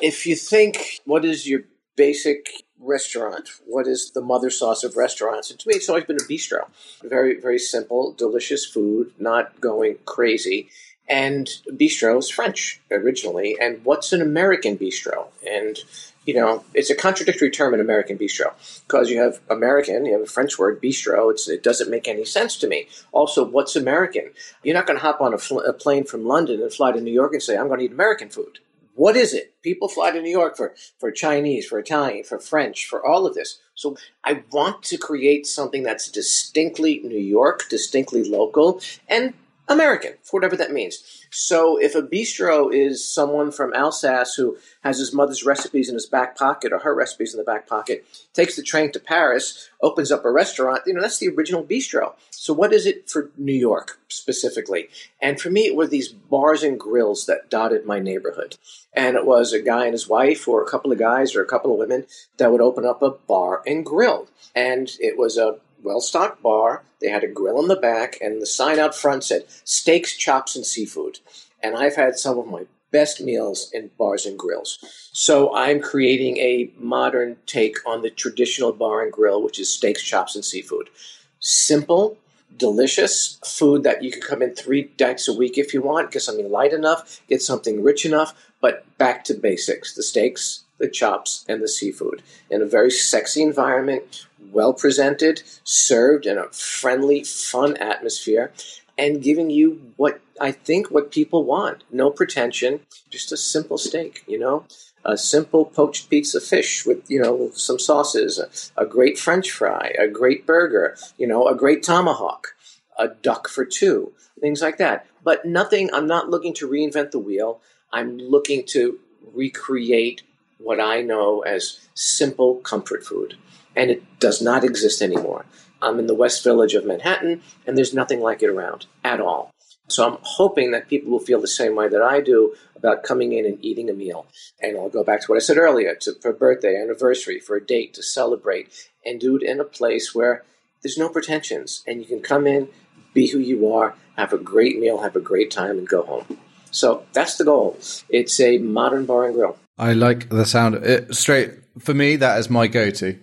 [0.00, 1.60] If you think, what is your
[1.96, 2.48] basic
[2.80, 3.48] restaurant.
[3.66, 5.50] What is the mother sauce of restaurants?
[5.50, 6.68] And to me, it's always been a bistro.
[7.02, 10.68] Very, very simple, delicious food, not going crazy.
[11.08, 13.56] And bistro is French originally.
[13.60, 15.28] And what's an American bistro?
[15.46, 15.78] And
[16.26, 18.52] you know, it's a contradictory term in American bistro
[18.86, 21.34] because you have American, you have a French word, bistro.
[21.48, 22.88] it doesn't make any sense to me.
[23.12, 24.30] Also, what's American?
[24.62, 27.00] You're not going to hop on a, fl- a plane from London and fly to
[27.00, 28.58] New York and say, I'm going to eat American food.
[29.00, 29.54] What is it?
[29.62, 33.32] People fly to New York for, for Chinese, for Italian, for French, for all of
[33.32, 33.58] this.
[33.74, 39.32] So I want to create something that's distinctly New York, distinctly local, and
[39.68, 41.24] American, for whatever that means.
[41.30, 46.06] So if a bistro is someone from Alsace who has his mother's recipes in his
[46.06, 50.10] back pocket or her recipes in the back pocket, takes the train to Paris, opens
[50.10, 52.14] up a restaurant, you know, that's the original bistro.
[52.30, 54.88] So what is it for New York specifically?
[55.22, 58.56] And for me, it were these bars and grills that dotted my neighborhood.
[58.92, 61.48] And it was a guy and his wife or a couple of guys or a
[61.48, 62.06] couple of women
[62.38, 64.28] that would open up a bar and grill.
[64.54, 66.82] And it was a well stocked bar.
[67.00, 70.56] They had a grill in the back, and the sign out front said steaks, chops,
[70.56, 71.18] and seafood.
[71.62, 74.78] And I've had some of my best meals in bars and grills.
[75.12, 80.02] So I'm creating a modern take on the traditional bar and grill, which is steaks,
[80.02, 80.90] chops, and seafood.
[81.38, 82.18] Simple,
[82.56, 86.22] delicious food that you can come in three nights a week if you want, get
[86.22, 91.44] something light enough, get something rich enough, but back to basics the steaks, the chops,
[91.48, 97.76] and the seafood in a very sexy environment, well presented, served in a friendly, fun
[97.76, 98.52] atmosphere,
[98.98, 101.84] and giving you what I think what people want.
[101.92, 104.64] No pretension, just a simple steak, you know?
[105.04, 109.50] A simple poached piece of fish with, you know, some sauces, a, a great french
[109.50, 112.54] fry, a great burger, you know, a great tomahawk,
[112.98, 115.06] a duck for two, things like that.
[115.22, 117.60] But nothing, I'm not looking to reinvent the wheel.
[117.92, 118.98] I'm looking to
[119.34, 120.22] recreate
[120.62, 123.36] what I know as simple comfort food.
[123.76, 125.46] And it does not exist anymore.
[125.82, 129.50] I'm in the West Village of Manhattan, and there's nothing like it around at all.
[129.88, 133.32] So I'm hoping that people will feel the same way that I do about coming
[133.32, 134.26] in and eating a meal.
[134.60, 137.64] And I'll go back to what I said earlier to, for birthday, anniversary, for a
[137.64, 138.68] date, to celebrate,
[139.04, 140.44] and do it in a place where
[140.82, 141.82] there's no pretensions.
[141.86, 142.68] And you can come in,
[143.14, 146.38] be who you are, have a great meal, have a great time, and go home.
[146.70, 147.78] So that's the goal.
[148.08, 149.58] It's a modern bar and grill.
[149.80, 150.74] I like the sound.
[150.74, 153.18] It, straight for me, that is my go-to.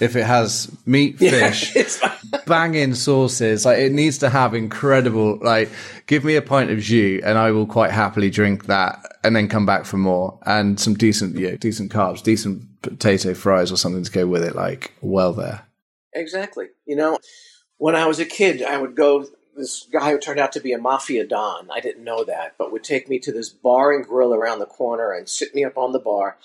[0.00, 3.66] If it has meat, fish, yeah, banging sauces.
[3.66, 5.38] Like it needs to have incredible.
[5.42, 5.70] Like,
[6.06, 9.48] give me a pint of jus, and I will quite happily drink that, and then
[9.48, 14.04] come back for more, and some decent, yeah, decent carbs, decent potato fries or something
[14.04, 14.54] to go with it.
[14.54, 15.66] Like, well, there.
[16.14, 16.68] Exactly.
[16.86, 17.18] You know,
[17.76, 19.26] when I was a kid, I would go.
[19.58, 22.70] This guy who turned out to be a mafia don, I didn't know that, but
[22.70, 25.76] would take me to this bar and grill around the corner and sit me up
[25.76, 26.36] on the bar.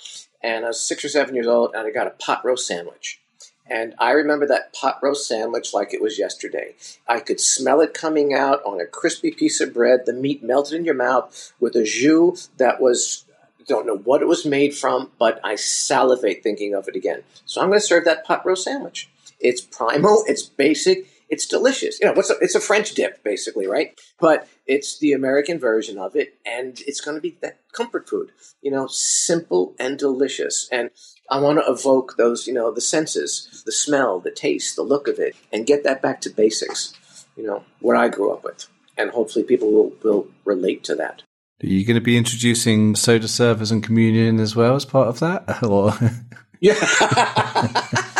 [0.41, 3.21] And I was six or seven years old, and I got a pot roast sandwich.
[3.67, 6.73] And I remember that pot roast sandwich like it was yesterday.
[7.07, 10.79] I could smell it coming out on a crispy piece of bread, the meat melted
[10.79, 13.25] in your mouth with a jus that was,
[13.67, 17.21] don't know what it was made from, but I salivate thinking of it again.
[17.45, 19.07] So I'm going to serve that pot roast sandwich.
[19.39, 21.99] It's primal, it's basic, it's delicious.
[21.99, 23.99] You know, what's a, it's a French dip, basically, right?
[24.19, 28.31] But it's the American version of it, and it's going to be that comfort food.
[28.61, 30.67] You know, simple and delicious.
[30.71, 30.89] And
[31.29, 35.07] I want to evoke those, you know, the senses, the smell, the taste, the look
[35.07, 36.93] of it, and get that back to basics.
[37.35, 38.67] You know, what I grew up with,
[38.97, 41.23] and hopefully people will will relate to that.
[41.63, 45.19] Are you going to be introducing soda servers and communion as well as part of
[45.19, 45.63] that?
[45.63, 45.93] Or
[46.59, 48.03] yeah.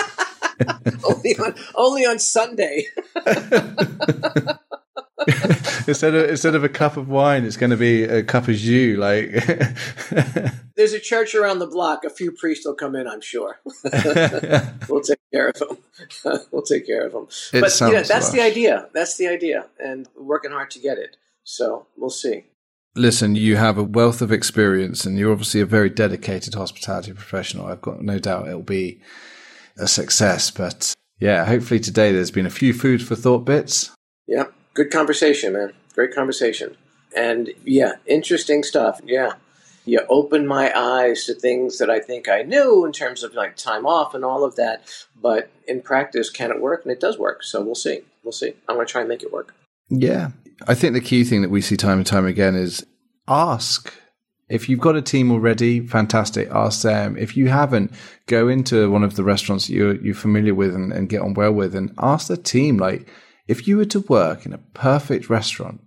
[1.04, 2.86] only on only on Sunday.
[5.88, 8.56] instead of instead of a cup of wine, it's going to be a cup of
[8.56, 8.98] jus.
[8.98, 9.32] Like
[10.76, 12.04] there's a church around the block.
[12.04, 13.08] A few priests will come in.
[13.08, 13.60] I'm sure.
[14.90, 15.78] we'll take care of them.
[16.52, 17.28] we'll take care of them.
[17.54, 18.32] It but yeah, that's lush.
[18.32, 18.90] the idea.
[18.94, 21.18] That's the idea, and working hard to get it.
[21.44, 22.46] So we'll see.
[22.96, 27.66] Listen, you have a wealth of experience, and you're obviously a very dedicated hospitality professional.
[27.66, 29.02] I've got no doubt it'll be
[29.78, 30.52] a success.
[30.52, 33.92] But yeah, hopefully today there's been a few food for thought bits.
[34.28, 35.74] Yeah, good conversation, man.
[35.94, 36.76] Great conversation.
[37.16, 39.00] And yeah, interesting stuff.
[39.04, 39.34] Yeah.
[39.86, 43.58] You opened my eyes to things that I think I knew in terms of like
[43.58, 44.84] time off and all of that.
[45.22, 46.84] But in practice, can it work?
[46.84, 47.44] And it does work.
[47.44, 48.02] So we'll see.
[48.24, 48.54] We'll see.
[48.68, 49.54] I'm going to try and make it work.
[49.90, 50.32] Yeah.
[50.68, 52.86] I think the key thing that we see time and time again is
[53.28, 53.94] ask
[54.50, 56.50] if you've got a team already, fantastic.
[56.52, 57.18] Ask them.
[57.18, 57.92] If you haven't,
[58.28, 61.54] go into one of the restaurants you're, you're familiar with and, and get on well
[61.54, 62.78] with and ask the team.
[62.78, 63.08] Like,
[63.48, 65.82] if you were to work in a perfect restaurant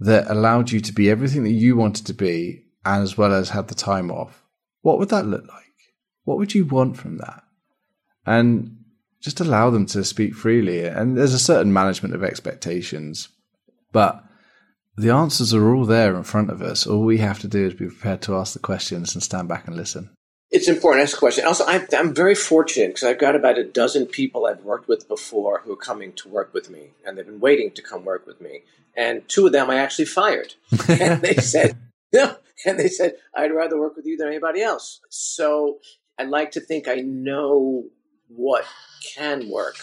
[0.00, 3.50] that allowed you to be everything that you wanted to be, and as well as
[3.50, 4.44] had the time off,
[4.82, 5.64] what would that look like?
[6.24, 7.42] What would you want from that?
[8.26, 8.76] And
[9.20, 10.84] just allow them to speak freely.
[10.84, 13.28] And there's a certain management of expectations,
[13.92, 14.24] but
[15.00, 16.86] the answers are all there in front of us.
[16.86, 19.66] All we have to do is be prepared to ask the questions and stand back
[19.66, 20.10] and listen.
[20.50, 21.46] It's important to ask a question.
[21.46, 25.08] Also, I'm, I'm very fortunate because I've got about a dozen people I've worked with
[25.08, 28.26] before who are coming to work with me, and they've been waiting to come work
[28.26, 28.62] with me.
[28.96, 30.54] And two of them I actually fired,
[30.88, 31.76] and they said,
[32.12, 32.36] "No,"
[32.66, 35.78] and they said, "I'd rather work with you than anybody else." So
[36.18, 37.84] I like to think I know
[38.28, 38.64] what
[39.14, 39.76] can work,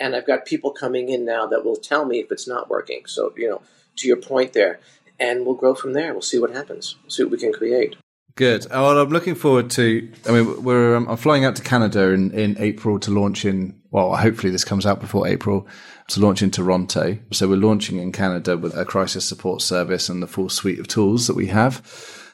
[0.00, 3.02] and I've got people coming in now that will tell me if it's not working.
[3.04, 3.62] So you know,
[3.96, 4.80] to your point there,
[5.18, 6.12] and we'll grow from there.
[6.12, 6.96] We'll see what happens.
[7.02, 7.96] We'll see what we can create.
[8.36, 8.66] Good.
[8.70, 10.12] Oh, well, I'm looking forward to.
[10.28, 13.80] I mean, we're um, I'm flying out to Canada in, in April to launch in.
[13.90, 15.66] Well, hopefully this comes out before April
[16.08, 17.18] to launch in Toronto.
[17.32, 20.86] So we're launching in Canada with a crisis support service and the full suite of
[20.86, 21.82] tools that we have.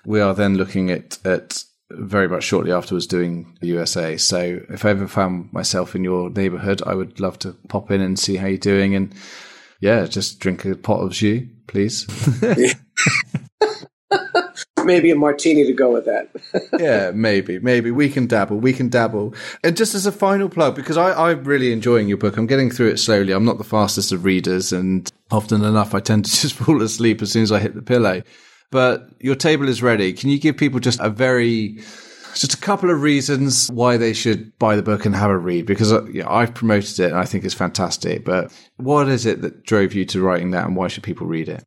[0.04, 4.16] We are then looking at at very much shortly afterwards doing the USA.
[4.16, 8.00] So if I ever found myself in your neighborhood, I would love to pop in
[8.00, 9.14] and see how you're doing and
[9.83, 12.07] yeah, just drink a pot of jus, please.
[14.85, 16.30] maybe a martini to go with that.
[16.78, 18.59] yeah, maybe, maybe we can dabble.
[18.59, 19.35] We can dabble.
[19.64, 22.37] And just as a final plug, because I, I'm really enjoying your book.
[22.37, 23.33] I'm getting through it slowly.
[23.33, 27.20] I'm not the fastest of readers, and often enough, I tend to just fall asleep
[27.20, 28.22] as soon as I hit the pillow.
[28.70, 30.12] But your table is ready.
[30.12, 31.80] Can you give people just a very
[32.41, 35.66] just a couple of reasons why they should buy the book and have a read
[35.66, 38.24] because uh, you know, I've promoted it and I think it's fantastic.
[38.24, 41.49] But what is it that drove you to writing that and why should people read
[41.49, 41.64] it?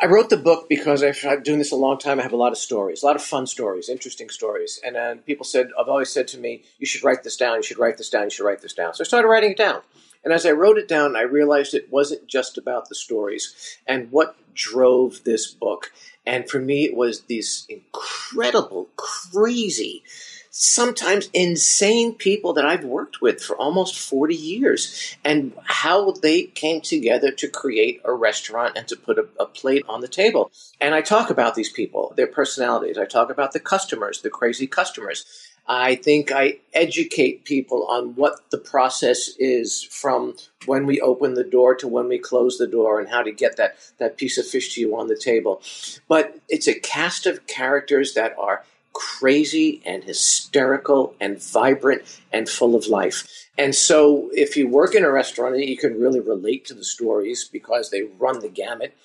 [0.00, 2.20] I wrote the book because I've been doing this a long time.
[2.20, 4.80] I have a lot of stories, a lot of fun stories, interesting stories.
[4.84, 7.62] And then people said, I've always said to me, you should write this down, you
[7.64, 8.94] should write this down, you should write this down.
[8.94, 9.82] So I started writing it down.
[10.22, 14.12] And as I wrote it down, I realized it wasn't just about the stories and
[14.12, 15.92] what drove this book.
[16.28, 20.04] And for me, it was these incredible, crazy,
[20.50, 26.82] sometimes insane people that I've worked with for almost 40 years and how they came
[26.82, 30.50] together to create a restaurant and to put a, a, plate on the table.
[30.78, 32.98] And I talk about these people, their personalities.
[32.98, 35.24] I talk about the customers, the crazy customers.
[35.68, 41.44] I think I educate people on what the process is from when we open the
[41.44, 44.46] door to when we close the door and how to get that, that piece of
[44.46, 45.60] fish to you on the table.
[46.08, 48.64] But it's a cast of characters that are
[48.94, 53.46] crazy and hysterical and vibrant and full of life.
[53.56, 57.48] And so, if you work in a restaurant, you can really relate to the stories
[57.52, 58.96] because they run the gamut.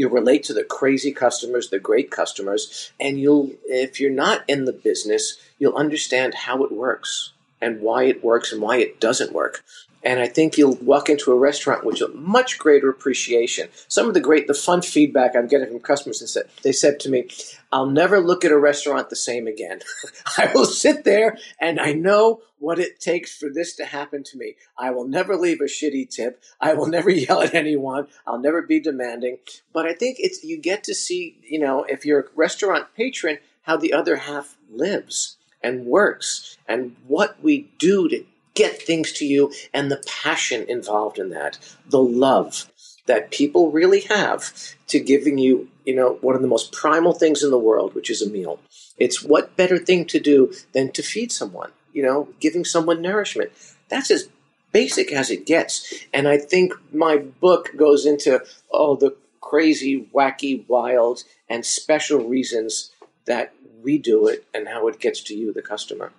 [0.00, 4.64] You relate to the crazy customers, the great customers, and you'll, if you're not in
[4.64, 9.34] the business, you'll understand how it works and why it works and why it doesn't
[9.34, 9.62] work.
[10.02, 13.68] And I think you'll walk into a restaurant with a much greater appreciation.
[13.88, 17.00] Some of the great, the fun feedback I'm getting from customers is that they said
[17.00, 17.28] to me,
[17.70, 19.80] I'll never look at a restaurant the same again.
[20.38, 24.38] I will sit there and I know what it takes for this to happen to
[24.38, 24.56] me.
[24.78, 26.42] I will never leave a shitty tip.
[26.60, 28.08] I will never yell at anyone.
[28.26, 29.38] I'll never be demanding.
[29.72, 33.38] But I think it's, you get to see, you know, if you're a restaurant patron,
[33.62, 38.24] how the other half lives and works and what we do to
[38.60, 41.58] get things to you and the passion involved in that,
[41.88, 42.70] the love
[43.06, 44.52] that people really have
[44.86, 48.10] to giving you, you know, one of the most primal things in the world, which
[48.10, 48.60] is a meal.
[48.98, 53.50] It's what better thing to do than to feed someone, you know, giving someone nourishment.
[53.88, 54.28] That's as
[54.72, 55.94] basic as it gets.
[56.12, 62.90] And I think my book goes into all the crazy, wacky, wild, and special reasons
[63.24, 66.12] that we do it and how it gets to you, the customer.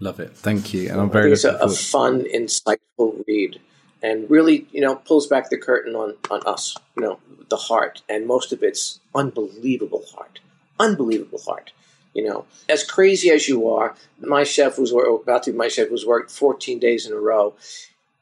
[0.00, 0.36] Love it.
[0.36, 0.90] Thank you.
[0.90, 3.60] And I'm very it's a, a, fun, insightful read
[4.02, 7.18] and really, you know, pulls back the curtain on, on us, you know,
[7.48, 8.02] the heart.
[8.08, 10.38] And most of it's unbelievable heart.
[10.78, 11.72] Unbelievable heart.
[12.14, 15.90] You know, as crazy as you are, my chef was about to be my chef
[15.90, 17.54] was worked 14 days in a row.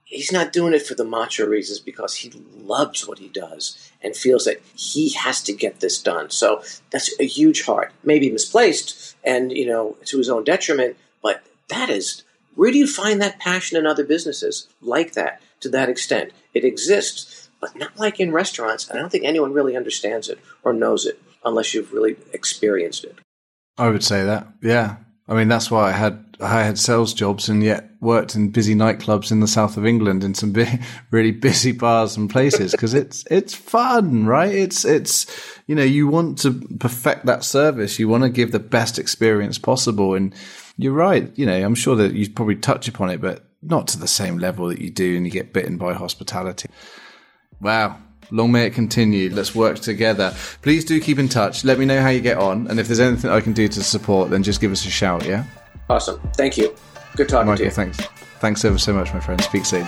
[0.05, 4.15] He's not doing it for the macho reasons because he loves what he does and
[4.15, 6.31] feels that he has to get this done.
[6.31, 11.43] So that's a huge heart, maybe misplaced and, you know, to his own detriment, but
[11.69, 12.23] that is,
[12.55, 16.33] where do you find that passion in other businesses like that to that extent?
[16.55, 18.91] It exists, but not like in restaurants.
[18.91, 23.17] I don't think anyone really understands it or knows it unless you've really experienced it.
[23.79, 24.97] I would say that, yeah.
[25.29, 28.75] I mean, that's why I had I had sales jobs and yet worked in busy
[28.75, 32.95] nightclubs in the south of England in some big, really busy bars and places because
[32.95, 34.55] it's it's fun, right?
[34.55, 35.27] It's it's
[35.67, 39.59] you know you want to perfect that service, you want to give the best experience
[39.59, 40.35] possible, and
[40.77, 41.31] you're right.
[41.37, 44.39] You know, I'm sure that you probably touch upon it, but not to the same
[44.39, 46.69] level that you do and you get bitten by hospitality.
[47.61, 47.99] Wow.
[48.31, 49.31] Long may it continue.
[49.31, 50.35] Let's work together.
[50.63, 51.65] Please do keep in touch.
[51.65, 52.67] Let me know how you get on.
[52.67, 55.25] And if there's anything I can do to support, then just give us a shout,
[55.25, 55.45] yeah?
[55.89, 56.21] Awesome.
[56.35, 56.75] Thank you.
[57.15, 57.71] Good talking Michael, to you.
[57.71, 57.99] Thanks.
[58.41, 59.41] Thanks ever so much, my friend.
[59.41, 59.87] Speak soon.